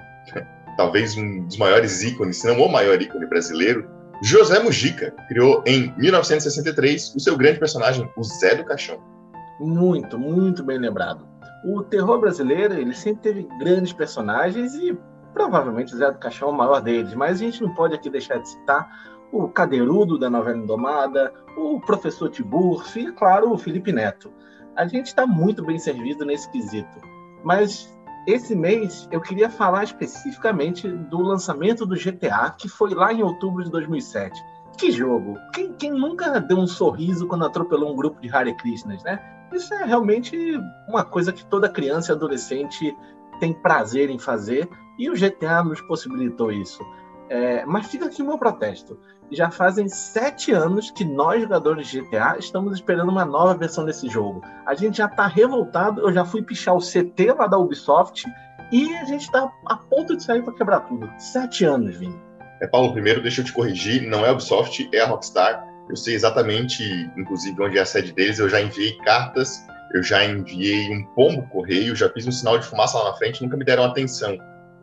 talvez 0.77 1.16
um 1.16 1.44
dos 1.44 1.57
maiores 1.57 2.03
ícones, 2.03 2.40
se 2.40 2.47
não 2.47 2.61
o 2.61 2.71
maior 2.71 3.01
ícone 3.01 3.27
brasileiro, 3.27 3.88
José 4.23 4.59
Mujica 4.61 5.14
criou 5.29 5.62
em 5.64 5.94
1963 5.97 7.14
o 7.14 7.21
seu 7.21 7.37
grande 7.37 7.61
personagem, 7.61 8.11
o 8.16 8.25
Zé 8.25 8.57
do 8.57 8.64
Caixão. 8.64 8.99
Muito, 9.61 10.18
muito 10.18 10.64
bem 10.64 10.79
lembrado. 10.79 11.27
O 11.64 11.83
terror 11.83 12.18
brasileiro, 12.21 12.75
ele 12.75 12.94
sempre 12.94 13.23
teve 13.23 13.49
grandes 13.61 13.92
personagens 13.92 14.75
e 14.75 14.97
provavelmente 15.33 15.94
o 15.94 15.97
Zé 15.97 16.11
do 16.11 16.18
Caixão 16.18 16.49
é 16.49 16.53
o 16.53 16.57
maior 16.57 16.81
deles, 16.81 17.14
mas 17.14 17.37
a 17.37 17.44
gente 17.44 17.62
não 17.62 17.73
pode 17.75 17.94
aqui 17.94 18.11
deixar 18.11 18.38
de 18.38 18.49
citar 18.49 18.88
o 19.31 19.49
Cadeirudo 19.49 20.18
da 20.18 20.29
novela 20.29 20.57
Indomada, 20.57 21.33
o 21.57 21.81
professor 21.81 22.29
Tiburcio 22.29 23.09
e, 23.09 23.12
claro, 23.12 23.53
o 23.53 23.59
Felipe 23.59 23.92
Neto. 23.92 24.33
A 24.78 24.86
gente 24.86 25.06
está 25.06 25.26
muito 25.26 25.64
bem 25.64 25.76
servido 25.76 26.24
nesse 26.24 26.48
quesito. 26.50 27.00
Mas 27.42 27.92
esse 28.28 28.54
mês 28.54 29.08
eu 29.10 29.20
queria 29.20 29.50
falar 29.50 29.82
especificamente 29.82 30.88
do 30.88 31.20
lançamento 31.20 31.84
do 31.84 31.96
GTA, 31.96 32.54
que 32.56 32.68
foi 32.68 32.94
lá 32.94 33.12
em 33.12 33.20
outubro 33.20 33.64
de 33.64 33.70
2007. 33.72 34.40
Que 34.78 34.92
jogo! 34.92 35.36
Quem, 35.52 35.72
quem 35.72 35.90
nunca 35.90 36.40
deu 36.40 36.58
um 36.58 36.66
sorriso 36.68 37.26
quando 37.26 37.44
atropelou 37.44 37.92
um 37.92 37.96
grupo 37.96 38.20
de 38.20 38.30
Hare 38.30 38.54
Krishnas, 38.54 39.02
né? 39.02 39.18
Isso 39.52 39.74
é 39.74 39.84
realmente 39.84 40.36
uma 40.88 41.04
coisa 41.04 41.32
que 41.32 41.44
toda 41.44 41.68
criança 41.68 42.12
e 42.12 42.14
adolescente 42.14 42.96
tem 43.40 43.52
prazer 43.52 44.08
em 44.10 44.18
fazer, 44.18 44.68
e 44.96 45.10
o 45.10 45.14
GTA 45.14 45.64
nos 45.64 45.80
possibilitou 45.80 46.52
isso. 46.52 46.84
É, 47.28 47.64
mas 47.66 47.86
fica 47.86 48.06
aqui 48.06 48.22
o 48.22 48.26
meu 48.26 48.38
protesto 48.38 48.98
já 49.30 49.50
fazem 49.50 49.88
sete 49.88 50.52
anos 50.52 50.90
que 50.90 51.04
nós, 51.04 51.42
jogadores 51.42 51.88
de 51.88 52.00
GTA, 52.00 52.36
estamos 52.38 52.74
esperando 52.74 53.10
uma 53.10 53.24
nova 53.24 53.54
versão 53.54 53.84
desse 53.84 54.08
jogo. 54.08 54.42
A 54.66 54.74
gente 54.74 54.98
já 54.98 55.06
está 55.06 55.26
revoltado, 55.26 56.00
eu 56.00 56.12
já 56.12 56.24
fui 56.24 56.42
pichar 56.42 56.74
o 56.74 56.80
CT 56.80 57.32
lá 57.32 57.46
da 57.46 57.58
Ubisoft 57.58 58.24
e 58.72 58.94
a 58.96 59.04
gente 59.04 59.22
está 59.22 59.50
a 59.66 59.76
ponto 59.76 60.16
de 60.16 60.22
sair 60.22 60.42
para 60.42 60.54
quebrar 60.54 60.80
tudo. 60.80 61.10
Sete 61.18 61.64
anos, 61.64 61.96
Vini. 61.96 62.18
É, 62.60 62.66
Paulo, 62.66 62.92
primeiro 62.92 63.22
deixa 63.22 63.40
eu 63.40 63.44
te 63.44 63.52
corrigir, 63.52 64.08
não 64.08 64.24
é 64.24 64.30
a 64.30 64.32
Ubisoft, 64.32 64.88
é 64.92 65.00
a 65.00 65.06
Rockstar. 65.06 65.64
Eu 65.88 65.96
sei 65.96 66.14
exatamente, 66.14 66.82
inclusive, 67.16 67.60
onde 67.62 67.78
é 67.78 67.80
a 67.80 67.86
sede 67.86 68.12
deles, 68.12 68.38
eu 68.38 68.48
já 68.48 68.60
enviei 68.60 68.96
cartas, 68.98 69.64
eu 69.94 70.02
já 70.02 70.24
enviei 70.24 70.90
um 70.94 71.04
pombo 71.14 71.42
correio, 71.48 71.96
já 71.96 72.10
fiz 72.10 72.26
um 72.26 72.32
sinal 72.32 72.58
de 72.58 72.66
fumaça 72.66 72.98
lá 72.98 73.10
na 73.10 73.16
frente, 73.16 73.42
nunca 73.42 73.56
me 73.56 73.64
deram 73.64 73.84
atenção. 73.84 74.36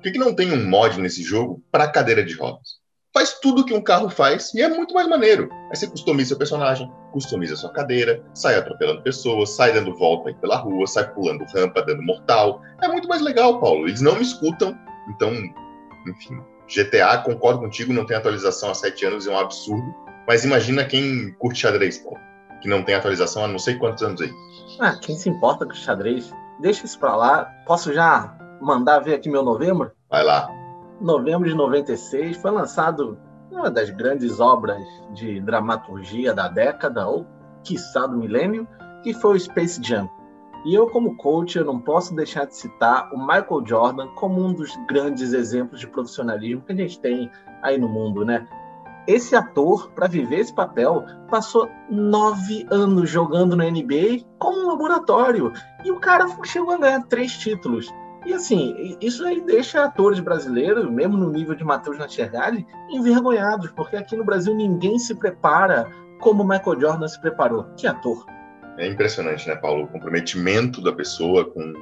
Que, 0.05 0.11
que 0.11 0.19
não 0.19 0.35
tem 0.35 0.51
um 0.53 0.69
mod 0.69 1.01
nesse 1.01 1.23
jogo 1.23 1.63
para 1.71 1.87
cadeira 1.87 2.23
de 2.23 2.35
rodas? 2.35 2.79
faz 3.11 3.39
tudo 3.39 3.65
que 3.65 3.73
um 3.73 3.81
carro 3.81 4.09
faz 4.09 4.53
e 4.53 4.61
é 4.61 4.67
muito 4.67 4.93
mais 4.93 5.07
maneiro. 5.07 5.49
Aí 5.71 5.75
você 5.75 5.87
customiza 5.87 6.27
seu 6.27 6.37
personagem, 6.37 6.91
customiza 7.13 7.55
sua 7.55 7.71
cadeira, 7.71 8.21
sai 8.33 8.55
atropelando 8.55 9.01
pessoas, 9.01 9.55
sai 9.55 9.71
dando 9.71 9.95
volta 9.95 10.29
aí 10.29 10.35
pela 10.35 10.57
rua, 10.57 10.85
sai 10.85 11.11
pulando 11.11 11.45
rampa, 11.45 11.81
dando 11.81 12.03
mortal. 12.03 12.61
É 12.83 12.87
muito 12.87 13.07
mais 13.07 13.21
legal, 13.21 13.59
Paulo. 13.59 13.87
Eles 13.87 14.01
não 14.01 14.15
me 14.15 14.21
escutam, 14.21 14.77
então, 15.09 15.31
enfim. 16.07 16.39
GTA, 16.67 17.17
concordo 17.19 17.61
contigo, 17.61 17.93
não 17.93 18.05
tem 18.05 18.17
atualização 18.17 18.69
há 18.69 18.75
sete 18.75 19.05
anos, 19.05 19.25
é 19.25 19.31
um 19.31 19.39
absurdo. 19.39 19.95
Mas 20.27 20.43
imagina 20.43 20.85
quem 20.85 21.33
curte 21.39 21.61
xadrez, 21.61 21.97
Paulo, 21.97 22.19
que 22.61 22.67
não 22.67 22.83
tem 22.83 22.93
atualização 22.93 23.45
há 23.45 23.47
não 23.47 23.57
sei 23.57 23.75
quantos 23.75 24.03
anos 24.03 24.21
aí. 24.21 24.31
Ah, 24.79 24.99
quem 25.01 25.15
se 25.15 25.29
importa 25.29 25.65
com 25.65 25.73
xadrez? 25.73 26.31
Deixa 26.59 26.85
isso 26.85 26.99
pra 26.99 27.15
lá. 27.15 27.45
Posso 27.65 27.93
já 27.93 28.37
mandar 28.61 28.99
ver 28.99 29.15
aqui 29.15 29.29
meu 29.29 29.41
novembro? 29.43 29.94
Vai 30.09 30.23
lá 30.23 30.65
novembro 30.99 31.47
de 31.47 31.55
96, 31.55 32.37
foi 32.37 32.51
lançado 32.51 33.17
uma 33.51 33.69
das 33.69 33.89
grandes 33.89 34.39
obras 34.39 34.83
de 35.13 35.39
dramaturgia 35.41 36.33
da 36.33 36.47
década, 36.47 37.07
ou 37.07 37.25
quiçá 37.63 38.05
do 38.05 38.17
milênio, 38.17 38.67
que 39.03 39.13
foi 39.13 39.35
o 39.35 39.39
Space 39.39 39.79
Jam. 39.83 40.09
E 40.65 40.73
eu, 40.73 40.87
como 40.89 41.15
coach, 41.17 41.57
eu 41.57 41.65
não 41.65 41.79
posso 41.79 42.15
deixar 42.15 42.45
de 42.45 42.55
citar 42.55 43.13
o 43.13 43.19
Michael 43.19 43.63
Jordan 43.65 44.07
como 44.15 44.43
um 44.43 44.51
dos 44.51 44.75
grandes 44.87 45.31
exemplos 45.31 45.79
de 45.79 45.87
profissionalismo 45.87 46.63
que 46.63 46.73
a 46.73 46.75
gente 46.75 46.99
tem 46.99 47.29
aí 47.61 47.77
no 47.77 47.87
mundo, 47.87 48.25
né? 48.25 48.47
Esse 49.07 49.35
ator, 49.35 49.91
para 49.91 50.07
viver 50.07 50.39
esse 50.39 50.53
papel, 50.53 51.05
passou 51.29 51.69
nove 51.91 52.65
anos 52.71 53.07
jogando 53.07 53.55
na 53.55 53.65
NBA 53.65 54.25
como 54.39 54.61
um 54.61 54.67
laboratório. 54.69 55.53
E 55.83 55.91
o 55.91 55.99
cara 55.99 56.25
chegou 56.43 56.73
a 56.73 56.79
ganhar 56.79 57.03
três 57.03 57.37
títulos. 57.37 57.87
E 58.25 58.33
assim, 58.33 58.97
isso 58.99 59.25
aí 59.25 59.39
deixa 59.41 59.83
atores 59.83 60.19
brasileiros, 60.19 60.89
mesmo 60.89 61.15
no 61.15 61.31
nível 61.31 61.55
de 61.55 61.63
Matheus 61.63 61.97
Natchergali, 61.97 62.65
envergonhados, 62.89 63.71
porque 63.71 63.95
aqui 63.95 64.15
no 64.15 64.25
Brasil 64.25 64.55
ninguém 64.55 64.97
se 64.97 65.13
prepara 65.15 65.89
como 66.19 66.43
Michael 66.43 66.79
Jordan 66.79 67.07
se 67.07 67.21
preparou. 67.21 67.65
Que 67.77 67.85
ator! 67.85 68.25
É 68.77 68.87
impressionante, 68.87 69.47
né, 69.47 69.55
Paulo? 69.55 69.83
O 69.83 69.87
comprometimento 69.87 70.81
da 70.81 70.91
pessoa 70.91 71.45
com 71.45 71.73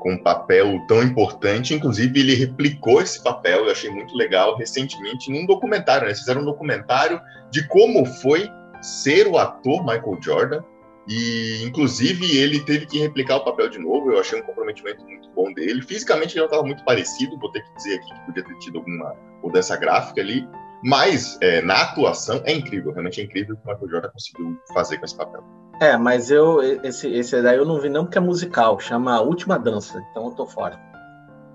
com 0.00 0.12
um 0.12 0.22
papel 0.22 0.80
tão 0.86 1.02
importante. 1.02 1.74
Inclusive, 1.74 2.20
ele 2.20 2.34
replicou 2.34 3.00
esse 3.00 3.22
papel, 3.22 3.64
eu 3.64 3.72
achei 3.72 3.90
muito 3.90 4.16
legal, 4.16 4.56
recentemente, 4.56 5.30
num 5.30 5.46
documentário. 5.46 6.02
Né? 6.02 6.08
Eles 6.08 6.20
fizeram 6.20 6.42
um 6.42 6.44
documentário 6.44 7.20
de 7.50 7.66
como 7.68 8.04
foi 8.04 8.48
ser 8.80 9.26
o 9.26 9.36
ator 9.36 9.80
Michael 9.82 10.18
Jordan. 10.22 10.62
E, 11.08 11.62
inclusive, 11.64 12.36
ele 12.36 12.60
teve 12.60 12.84
que 12.84 12.98
replicar 12.98 13.36
o 13.36 13.44
papel 13.44 13.70
de 13.70 13.78
novo. 13.78 14.12
Eu 14.12 14.20
achei 14.20 14.38
um 14.38 14.42
comprometimento 14.42 15.02
muito 15.04 15.30
bom 15.30 15.52
dele. 15.52 15.80
Fisicamente, 15.82 16.34
ele 16.34 16.40
não 16.40 16.46
estava 16.46 16.62
muito 16.62 16.84
parecido. 16.84 17.38
Vou 17.38 17.50
ter 17.50 17.62
que 17.62 17.74
dizer 17.76 17.94
aqui 17.94 18.14
que 18.14 18.26
podia 18.26 18.44
ter 18.44 18.58
tido 18.58 18.78
alguma 18.78 19.14
mudança 19.42 19.76
gráfica 19.76 20.20
ali. 20.20 20.46
Mas, 20.84 21.38
é, 21.40 21.62
na 21.62 21.80
atuação, 21.80 22.42
é 22.44 22.52
incrível. 22.52 22.92
Realmente 22.92 23.20
é 23.20 23.24
incrível 23.24 23.54
o 23.54 23.58
que 23.58 23.64
o 23.64 23.72
Michael 23.72 23.90
Jordan 23.90 24.10
conseguiu 24.10 24.58
fazer 24.74 24.98
com 24.98 25.06
esse 25.06 25.16
papel. 25.16 25.42
É, 25.80 25.96
mas 25.96 26.30
eu 26.30 26.60
esse, 26.84 27.08
esse 27.12 27.40
daí 27.40 27.56
eu 27.56 27.64
não 27.64 27.80
vi 27.80 27.88
não 27.88 28.04
porque 28.04 28.18
é 28.18 28.20
musical, 28.20 28.80
chama 28.80 29.14
A 29.14 29.20
Última 29.20 29.58
Dança, 29.58 30.04
então 30.10 30.24
eu 30.24 30.32
tô 30.32 30.44
fora. 30.44 30.78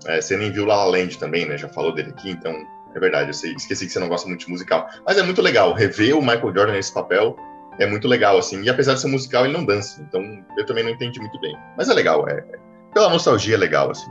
É, 0.06 0.20
você 0.20 0.36
nem 0.36 0.50
viu 0.50 0.64
La 0.64 0.76
La 0.76 0.86
Land 0.86 1.18
também, 1.18 1.46
né? 1.46 1.58
Já 1.58 1.68
falou 1.68 1.94
dele 1.94 2.10
aqui, 2.10 2.30
então 2.30 2.52
é 2.94 3.00
verdade, 3.00 3.28
eu 3.28 3.34
sei, 3.34 3.52
esqueci 3.52 3.86
que 3.86 3.92
você 3.92 3.98
não 3.98 4.08
gosta 4.08 4.26
muito 4.26 4.46
de 4.46 4.50
musical. 4.50 4.88
Mas 5.06 5.18
é 5.18 5.22
muito 5.22 5.42
legal, 5.42 5.74
rever 5.74 6.16
o 6.16 6.22
Michael 6.22 6.54
Jordan 6.54 6.72
nesse 6.72 6.92
papel 6.94 7.36
é 7.78 7.86
muito 7.86 8.08
legal, 8.08 8.38
assim. 8.38 8.62
E 8.62 8.70
apesar 8.70 8.94
de 8.94 9.00
ser 9.00 9.08
musical, 9.08 9.44
ele 9.44 9.54
não 9.54 9.64
dança, 9.64 10.02
então 10.02 10.22
eu 10.56 10.66
também 10.66 10.84
não 10.84 10.90
entendi 10.90 11.20
muito 11.20 11.40
bem. 11.40 11.56
Mas 11.76 11.88
é 11.88 11.94
legal, 11.94 12.28
é, 12.28 12.38
é 12.38 12.64
pela 12.92 13.10
nostalgia 13.10 13.56
é 13.56 13.58
legal, 13.58 13.90
assim. 13.90 14.10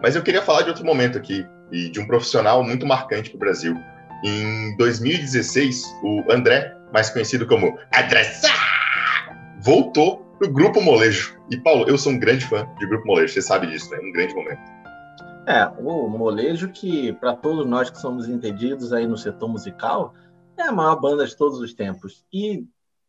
Mas 0.00 0.14
eu 0.14 0.22
queria 0.22 0.42
falar 0.42 0.62
de 0.62 0.68
outro 0.68 0.84
momento 0.84 1.18
aqui, 1.18 1.44
e 1.72 1.88
de 1.88 1.98
um 1.98 2.06
profissional 2.06 2.62
muito 2.62 2.86
marcante 2.86 3.30
para 3.30 3.36
o 3.36 3.40
Brasil. 3.40 3.76
Em 4.24 4.76
2016, 4.76 5.84
o 6.04 6.30
André, 6.30 6.76
mais 6.92 7.10
conhecido 7.10 7.46
como 7.46 7.76
Sá, 8.34 8.48
voltou 9.60 10.18
pro 10.38 10.52
Grupo 10.52 10.80
Molejo. 10.80 11.36
E, 11.50 11.56
Paulo, 11.56 11.86
eu 11.88 11.98
sou 11.98 12.12
um 12.12 12.18
grande 12.18 12.44
fã 12.44 12.68
de 12.78 12.86
Grupo 12.86 13.06
Molejo, 13.06 13.32
você 13.32 13.42
sabe 13.42 13.66
disso, 13.66 13.90
né? 13.90 13.98
Um 13.98 14.12
grande 14.12 14.34
momento. 14.34 14.60
É, 15.46 15.66
o 15.78 16.08
molejo 16.08 16.68
que, 16.68 17.12
para 17.14 17.34
todos 17.34 17.66
nós 17.66 17.90
que 17.90 17.98
somos 17.98 18.28
entendidos 18.28 18.92
aí 18.92 19.08
no 19.08 19.16
setor 19.16 19.48
musical, 19.48 20.14
é 20.56 20.62
a 20.62 20.72
maior 20.72 21.00
banda 21.00 21.26
de 21.26 21.36
todos 21.36 21.58
os 21.58 21.74
tempos. 21.74 22.24
E 22.32 22.64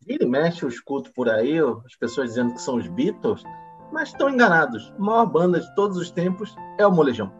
vira 0.05 0.23
e 0.23 0.27
mexe, 0.27 0.63
eu 0.63 0.69
escuto 0.69 1.11
por 1.13 1.29
aí 1.29 1.59
as 1.59 1.95
pessoas 1.95 2.29
dizendo 2.29 2.53
que 2.53 2.61
são 2.61 2.75
os 2.75 2.87
Beatles, 2.87 3.43
mas 3.91 4.09
estão 4.09 4.29
enganados. 4.29 4.93
A 4.97 5.01
maior 5.01 5.25
banda 5.25 5.59
de 5.59 5.75
todos 5.75 5.97
os 5.97 6.11
tempos 6.11 6.55
é 6.77 6.85
o 6.85 6.91
Molejão. 6.91 7.31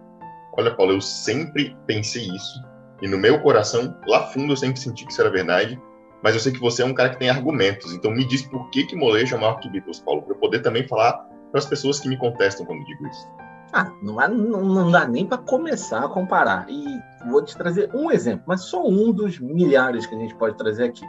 Olha, 0.57 0.75
Paulo, 0.75 0.93
eu 0.93 1.01
sempre 1.01 1.75
pensei 1.87 2.27
isso. 2.27 2.63
E 3.01 3.07
no 3.07 3.17
meu 3.17 3.41
coração, 3.41 3.95
lá 4.07 4.27
fundo, 4.27 4.53
eu 4.53 4.57
sempre 4.57 4.79
senti 4.79 5.05
que 5.05 5.11
isso 5.11 5.21
era 5.21 5.29
verdade 5.29 5.79
mas 6.23 6.33
eu 6.33 6.39
sei 6.39 6.53
que 6.53 6.59
você 6.59 6.81
é 6.81 6.85
um 6.85 6.93
cara 6.93 7.09
que 7.09 7.19
tem 7.19 7.29
argumentos. 7.29 7.93
Então 7.93 8.09
me 8.09 8.25
diz 8.25 8.41
por 8.43 8.69
que 8.69 8.85
que 8.85 8.95
molejo 8.95 9.35
é 9.35 9.37
maior 9.37 9.59
que 9.59 9.69
Beatles, 9.69 9.99
Paulo, 9.99 10.21
para 10.21 10.33
eu 10.33 10.39
poder 10.39 10.61
também 10.61 10.87
falar 10.87 11.17
para 11.51 11.59
as 11.59 11.65
pessoas 11.65 11.99
que 11.99 12.07
me 12.07 12.17
contestam 12.17 12.65
quando 12.65 12.83
digo 12.85 13.05
isso. 13.05 13.27
Ah, 13.73 13.91
não, 14.01 14.19
há, 14.19 14.27
não, 14.29 14.63
não 14.63 14.89
dá 14.89 15.05
nem 15.05 15.25
para 15.25 15.37
começar 15.37 16.05
a 16.05 16.07
comparar. 16.07 16.65
E 16.69 16.85
vou 17.29 17.43
te 17.43 17.57
trazer 17.57 17.89
um 17.93 18.09
exemplo, 18.09 18.45
mas 18.47 18.61
só 18.61 18.87
um 18.87 19.11
dos 19.11 19.37
milhares 19.37 20.05
que 20.05 20.15
a 20.15 20.17
gente 20.17 20.33
pode 20.35 20.57
trazer 20.57 20.85
aqui. 20.85 21.05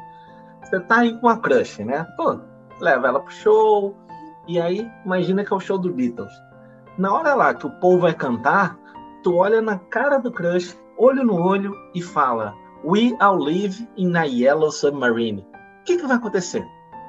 Você 0.64 0.81
tá 0.81 1.00
aí 1.00 1.12
com 1.18 1.27
uma 1.27 1.38
crush, 1.38 1.85
né? 1.85 2.07
Pô, 2.16 2.40
leva 2.81 3.09
ela 3.09 3.20
pro 3.20 3.33
show, 3.33 3.94
e 4.48 4.61
aí 4.61 4.90
imagina 5.05 5.44
que 5.44 5.53
é 5.53 5.57
o 5.57 5.61
show 5.61 5.79
do 5.79 5.92
Beatles. 5.92 6.33
Na 6.98 7.12
hora 7.12 7.35
lá 7.35 7.55
que 7.55 7.66
o 7.66 7.70
povo 7.81 8.00
vai 8.00 8.14
cantar, 8.14 8.77
tu 9.22 9.37
olha 9.37 9.61
na 9.61 9.79
cara 9.79 10.18
do 10.18 10.33
crush, 10.33 10.79
olho 10.98 11.24
no 11.24 11.40
olho 11.40 11.74
e 11.94 12.03
fala: 12.03 12.55
We 12.85 13.16
all 13.20 13.37
live 13.37 13.88
in 13.96 14.16
a 14.16 14.24
yellow 14.24 14.70
submarine. 14.70 15.40
O 15.81 15.85
que, 15.85 15.96
que 15.96 16.07
vai 16.07 16.16
acontecer? 16.16 16.64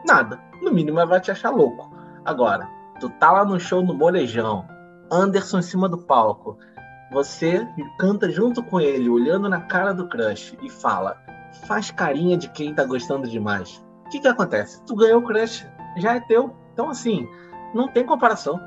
Nada. 0.08 0.40
No 0.62 0.72
mínimo, 0.72 1.00
ela 1.00 1.10
vai 1.10 1.22
te 1.22 1.32
achar 1.32 1.50
louco. 1.50 1.92
Agora, 2.24 2.68
tu 3.00 3.10
tá 3.20 3.32
lá 3.32 3.46
no 3.46 3.60
show 3.60 3.84
no 3.84 3.94
Molejão, 3.94 4.66
Anderson 5.12 5.60
em 5.60 5.64
cima 5.64 5.88
do 5.88 5.98
palco. 5.98 6.58
Você 7.12 7.68
canta 8.00 8.30
junto 8.30 8.64
com 8.64 8.82
ele, 8.82 9.10
olhando 9.10 9.48
na 9.48 9.62
cara 9.62 9.94
do 9.94 10.08
crush 10.08 10.58
e 10.62 10.70
fala: 10.70 11.18
faz 11.68 11.92
carinha 11.92 12.38
de 12.38 12.50
quem 12.50 12.74
tá 12.74 12.84
gostando 12.84 13.28
demais. 13.28 13.84
O 14.06 14.10
que, 14.10 14.20
que 14.20 14.28
acontece? 14.28 14.84
Tu 14.86 14.96
ganhou 14.96 15.20
o 15.20 15.26
crush, 15.26 15.68
já 15.98 16.16
é 16.16 16.20
teu. 16.20 16.56
Então, 16.74 16.90
assim, 16.90 17.28
não 17.74 17.88
tem 17.88 18.06
comparação. 18.06 18.60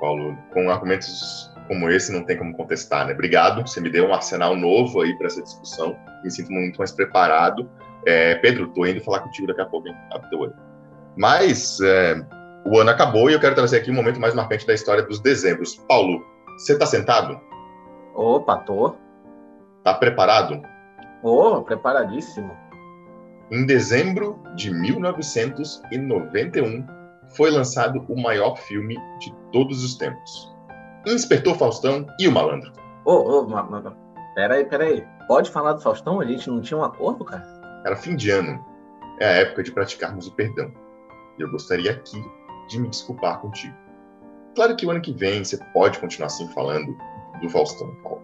Paulo, 0.00 0.36
com 0.52 0.70
argumentos 0.70 1.50
como 1.66 1.88
esse 1.90 2.12
não 2.12 2.24
tem 2.24 2.36
como 2.36 2.54
contestar, 2.56 3.06
né? 3.06 3.12
Obrigado, 3.12 3.66
você 3.66 3.80
me 3.80 3.90
deu 3.90 4.06
um 4.06 4.14
arsenal 4.14 4.56
novo 4.56 5.00
aí 5.00 5.16
para 5.16 5.26
essa 5.26 5.42
discussão. 5.42 5.96
Me 6.22 6.30
sinto 6.30 6.52
muito 6.52 6.78
mais 6.78 6.92
preparado. 6.92 7.68
É, 8.06 8.34
Pedro, 8.36 8.68
tô 8.68 8.84
indo 8.84 9.00
falar 9.00 9.20
contigo 9.20 9.46
daqui 9.46 9.60
a 9.60 9.66
pouco, 9.66 9.88
hein? 9.88 9.96
Abre 10.12 10.52
Mas 11.16 11.80
é, 11.80 12.24
o 12.66 12.78
ano 12.78 12.90
acabou 12.90 13.30
e 13.30 13.32
eu 13.32 13.40
quero 13.40 13.54
trazer 13.54 13.78
aqui 13.78 13.90
um 13.90 13.94
momento 13.94 14.20
mais 14.20 14.34
marcante 14.34 14.66
da 14.66 14.74
história 14.74 15.02
dos 15.02 15.20
dezembros. 15.20 15.76
Paulo, 15.88 16.24
você 16.58 16.78
tá 16.78 16.86
sentado? 16.86 17.40
Opa, 18.14 18.56
tô. 18.58 18.94
Tá 19.82 19.94
preparado? 19.94 20.62
Ô, 21.22 21.62
preparadíssimo. 21.62 22.56
Em 23.50 23.64
dezembro 23.64 24.38
de 24.56 24.72
1991, 24.72 26.84
foi 27.36 27.50
lançado 27.50 28.04
o 28.08 28.20
maior 28.20 28.56
filme 28.56 28.96
de 29.20 29.32
todos 29.52 29.84
os 29.84 29.96
tempos. 29.96 30.52
Inspetor 31.06 31.56
Faustão 31.56 32.06
e 32.18 32.26
o 32.26 32.32
Malandro. 32.32 32.72
Ô, 33.04 33.12
ô, 33.12 33.48
ma, 33.48 33.62
ma, 33.62 33.94
peraí, 34.34 34.64
peraí. 34.64 35.06
Pode 35.28 35.50
falar 35.50 35.74
do 35.74 35.82
Faustão? 35.82 36.20
A 36.20 36.24
gente 36.24 36.48
não 36.48 36.60
tinha 36.60 36.78
um 36.78 36.84
acordo, 36.84 37.24
cara? 37.24 37.44
Era 37.84 37.96
fim 37.96 38.16
de 38.16 38.30
ano. 38.30 38.64
É 39.20 39.26
a 39.26 39.32
época 39.42 39.62
de 39.62 39.70
praticarmos 39.70 40.26
o 40.26 40.34
perdão. 40.34 40.72
E 41.38 41.42
eu 41.42 41.50
gostaria 41.50 41.92
aqui 41.92 42.20
de 42.68 42.80
me 42.80 42.88
desculpar 42.88 43.40
contigo. 43.40 43.74
Claro 44.54 44.76
que 44.76 44.84
o 44.84 44.90
ano 44.90 45.00
que 45.00 45.12
vem 45.12 45.44
você 45.44 45.58
pode 45.72 45.98
continuar 45.98 46.26
assim 46.26 46.46
falando 46.48 46.94
do 47.40 47.48
Faustão, 47.48 47.94
Paulo. 48.02 48.22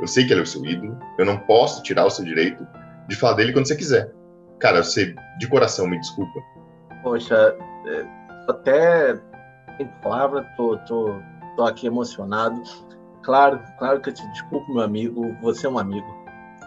Eu 0.00 0.06
sei 0.06 0.26
que 0.26 0.32
ele 0.32 0.40
é 0.40 0.42
o 0.42 0.46
seu 0.46 0.64
ídolo, 0.64 0.98
eu 1.18 1.24
não 1.24 1.38
posso 1.38 1.82
tirar 1.82 2.04
o 2.06 2.10
seu 2.10 2.24
direito 2.24 2.66
de 3.08 3.16
falar 3.16 3.34
dele 3.34 3.52
quando 3.52 3.66
você 3.66 3.76
quiser. 3.76 4.12
Cara, 4.58 4.82
você, 4.82 5.14
de 5.38 5.48
coração, 5.48 5.86
me 5.86 5.98
desculpa. 5.98 6.40
Poxa, 7.02 7.56
é, 7.86 8.06
até 8.48 9.20
em 9.78 9.86
palavra, 10.02 10.42
tô, 10.56 10.78
tô 10.78 11.20
Estou 11.56 11.66
aqui 11.66 11.86
emocionado. 11.86 12.62
Claro, 13.22 13.58
claro 13.78 13.98
que 14.02 14.10
eu 14.10 14.12
te 14.12 14.30
desculpo, 14.30 14.74
meu 14.74 14.82
amigo. 14.82 15.34
Você 15.40 15.66
é 15.66 15.70
um 15.70 15.78
amigo. 15.78 16.06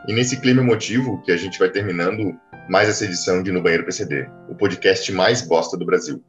E 0.08 0.14
nesse 0.14 0.42
clima 0.42 0.64
emotivo 0.64 1.22
que 1.22 1.32
a 1.32 1.38
gente 1.38 1.60
vai 1.60 1.70
terminando 1.70 2.36
mais 2.68 2.90
essa 2.90 3.06
edição 3.06 3.44
de 3.44 3.52
No 3.52 3.62
Banheiro 3.62 3.86
PCD, 3.86 4.28
o 4.50 4.56
podcast 4.56 5.12
mais 5.12 5.44
bosta 5.44 5.78
do 5.78 5.86
Brasil. 5.86 6.24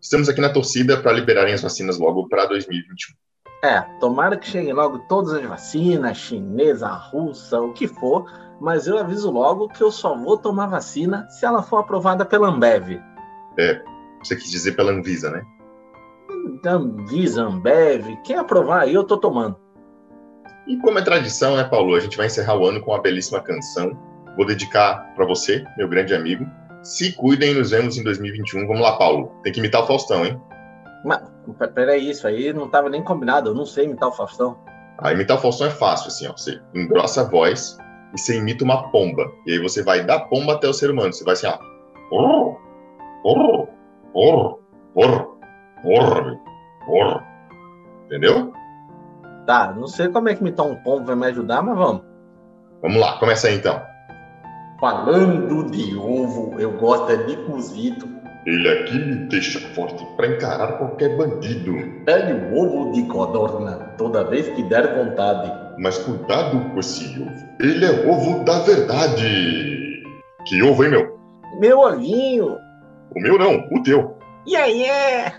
Estamos 0.00 0.28
aqui 0.28 0.40
na 0.40 0.52
torcida 0.52 1.00
para 1.00 1.12
liberarem 1.12 1.54
as 1.54 1.62
vacinas 1.62 1.98
logo 2.00 2.28
para 2.28 2.46
2021. 2.46 3.14
É, 3.62 3.80
tomara 4.00 4.38
que 4.38 4.48
cheguem 4.48 4.72
logo 4.72 5.00
todas 5.00 5.34
as 5.34 5.44
vacinas, 5.44 6.16
chinesa, 6.16 6.88
russa, 6.88 7.60
o 7.60 7.74
que 7.74 7.86
for, 7.86 8.24
mas 8.58 8.86
eu 8.86 8.98
aviso 8.98 9.30
logo 9.30 9.68
que 9.68 9.82
eu 9.82 9.90
só 9.90 10.16
vou 10.16 10.38
tomar 10.38 10.66
vacina 10.66 11.28
se 11.28 11.44
ela 11.44 11.62
for 11.62 11.78
aprovada 11.78 12.24
pela 12.24 12.48
Ambev. 12.48 12.98
É, 13.58 13.82
você 14.22 14.34
quis 14.36 14.50
dizer 14.50 14.72
pela 14.72 14.92
Anvisa, 14.92 15.30
né? 15.30 15.42
Anvisa, 16.64 17.42
Ambev, 17.42 18.16
quem 18.24 18.36
aprovar 18.36 18.82
aí 18.82 18.94
eu 18.94 19.04
tô 19.04 19.18
tomando. 19.18 19.56
E 20.66 20.78
como 20.78 20.98
é 20.98 21.02
tradição, 21.02 21.56
né, 21.56 21.64
Paulo? 21.64 21.94
A 21.94 22.00
gente 22.00 22.16
vai 22.16 22.26
encerrar 22.26 22.56
o 22.56 22.66
ano 22.66 22.80
com 22.80 22.92
uma 22.92 23.02
belíssima 23.02 23.40
canção. 23.40 23.90
Vou 24.36 24.46
dedicar 24.46 25.12
para 25.14 25.26
você, 25.26 25.64
meu 25.76 25.88
grande 25.88 26.14
amigo. 26.14 26.46
Se 26.82 27.12
cuidem, 27.12 27.54
nos 27.54 27.70
vemos 27.72 27.98
em 27.98 28.04
2021. 28.04 28.66
Vamos 28.66 28.82
lá, 28.82 28.96
Paulo. 28.96 29.32
Tem 29.42 29.52
que 29.52 29.58
imitar 29.58 29.82
o 29.82 29.86
Faustão, 29.86 30.24
hein? 30.24 30.40
Mas, 31.04 31.22
peraí, 31.74 32.10
isso 32.10 32.26
aí 32.26 32.52
não 32.52 32.66
estava 32.66 32.88
nem 32.88 33.02
combinado. 33.02 33.50
Eu 33.50 33.54
não 33.54 33.64
sei 33.64 33.84
imitar 33.84 34.08
o 34.08 34.12
Faustão. 34.12 34.58
Ah, 34.98 35.12
imitar 35.12 35.36
o 35.36 35.40
Faustão 35.40 35.66
é 35.66 35.70
fácil, 35.70 36.08
assim, 36.08 36.26
ó. 36.26 36.32
Você 36.32 36.60
engrossa 36.74 37.22
a 37.22 37.24
voz 37.24 37.78
e 38.14 38.18
você 38.18 38.36
imita 38.36 38.64
uma 38.64 38.90
pomba. 38.90 39.24
E 39.46 39.52
aí 39.52 39.58
você 39.58 39.82
vai 39.82 40.04
da 40.04 40.20
pomba 40.20 40.54
até 40.54 40.68
o 40.68 40.74
ser 40.74 40.90
humano. 40.90 41.12
Você 41.12 41.24
vai 41.24 41.34
assim, 41.34 41.46
ó. 41.46 41.58
Porra, 42.10 42.56
porra, 43.22 43.68
porra, 44.12 44.56
porra. 44.94 45.26
Porra, 45.82 46.40
porra. 46.86 47.26
Entendeu? 48.06 48.52
Tá, 49.46 49.72
não 49.72 49.86
sei 49.86 50.08
como 50.08 50.28
é 50.28 50.34
que 50.34 50.52
tá 50.52 50.62
um 50.62 50.76
pombo 50.76 51.06
vai 51.06 51.16
me 51.16 51.26
ajudar, 51.26 51.62
mas 51.62 51.76
vamos. 51.76 52.02
Vamos 52.82 53.00
lá, 53.00 53.18
começa 53.18 53.48
aí 53.48 53.56
então. 53.56 53.80
Falando 54.80 55.70
de 55.70 55.96
ovo, 55.96 56.58
eu 56.58 56.72
gosto 56.78 57.10
é 57.12 57.16
de 57.16 57.36
cozido. 57.44 58.19
Ele 58.46 58.68
aqui 58.68 58.98
me 58.98 59.14
deixa 59.26 59.60
forte 59.74 60.04
para 60.16 60.28
encarar 60.28 60.78
qualquer 60.78 61.16
bandido. 61.16 61.74
Pegue 62.06 62.32
o 62.32 62.58
ovo 62.58 62.92
de 62.92 63.02
codorna 63.04 63.94
toda 63.98 64.24
vez 64.24 64.48
que 64.48 64.62
der 64.62 64.94
vontade. 64.94 65.52
Mas 65.78 65.98
cuidado 65.98 66.58
com 66.70 66.80
esse 66.80 67.20
ovo. 67.20 67.48
Ele 67.60 67.84
é 67.84 68.08
ovo 68.08 68.42
da 68.44 68.60
verdade. 68.60 70.02
Que 70.46 70.62
ovo, 70.62 70.84
hein, 70.84 70.90
meu? 70.90 71.18
Meu 71.58 71.80
ovinho. 71.80 72.56
O 73.14 73.20
meu 73.20 73.38
não, 73.38 73.68
o 73.70 73.82
teu. 73.82 74.16
E 74.46 74.56
aí 74.56 74.84
é? 74.84 75.34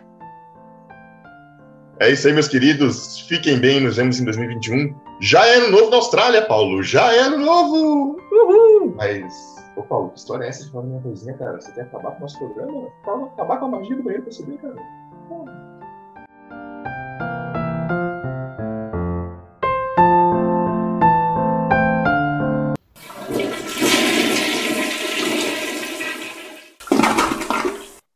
É 2.00 2.10
isso 2.10 2.28
aí, 2.28 2.34
meus 2.34 2.48
queridos. 2.48 3.20
Fiquem 3.28 3.60
bem, 3.60 3.80
nos 3.80 3.98
vemos 3.98 4.20
em 4.20 4.26
2021. 4.26 4.94
Já 5.22 5.46
é 5.46 5.56
ano 5.56 5.70
novo 5.70 5.90
na 5.90 5.98
Austrália, 5.98 6.42
Paulo. 6.44 6.82
Já 6.82 7.14
é 7.14 7.20
ano 7.20 7.38
novo! 7.38 8.18
Uhul! 8.32 8.96
Mas, 8.96 9.34
Ô 9.76 9.84
Paulo, 9.84 10.10
que 10.10 10.20
história 10.20 10.46
é 10.46 10.50
essa 10.50 10.66
de 10.66 10.72
falar 10.72 10.86
minha 10.86 11.02
coisinha, 11.02 11.38
cara? 11.38 11.60
Você 11.60 11.72
quer 11.72 11.82
acabar 11.82 12.12
com 12.12 12.18
o 12.18 12.22
nosso 12.22 12.38
programa? 12.38 12.88
Acabar 13.34 13.58
com 13.58 13.66
a 13.66 13.70
magia 13.70 13.96
do 13.96 14.04
banheiro 14.04 14.24
pra 14.24 14.32
subir, 14.32 14.58
cara? 14.58 14.76
Pô. 15.30 15.46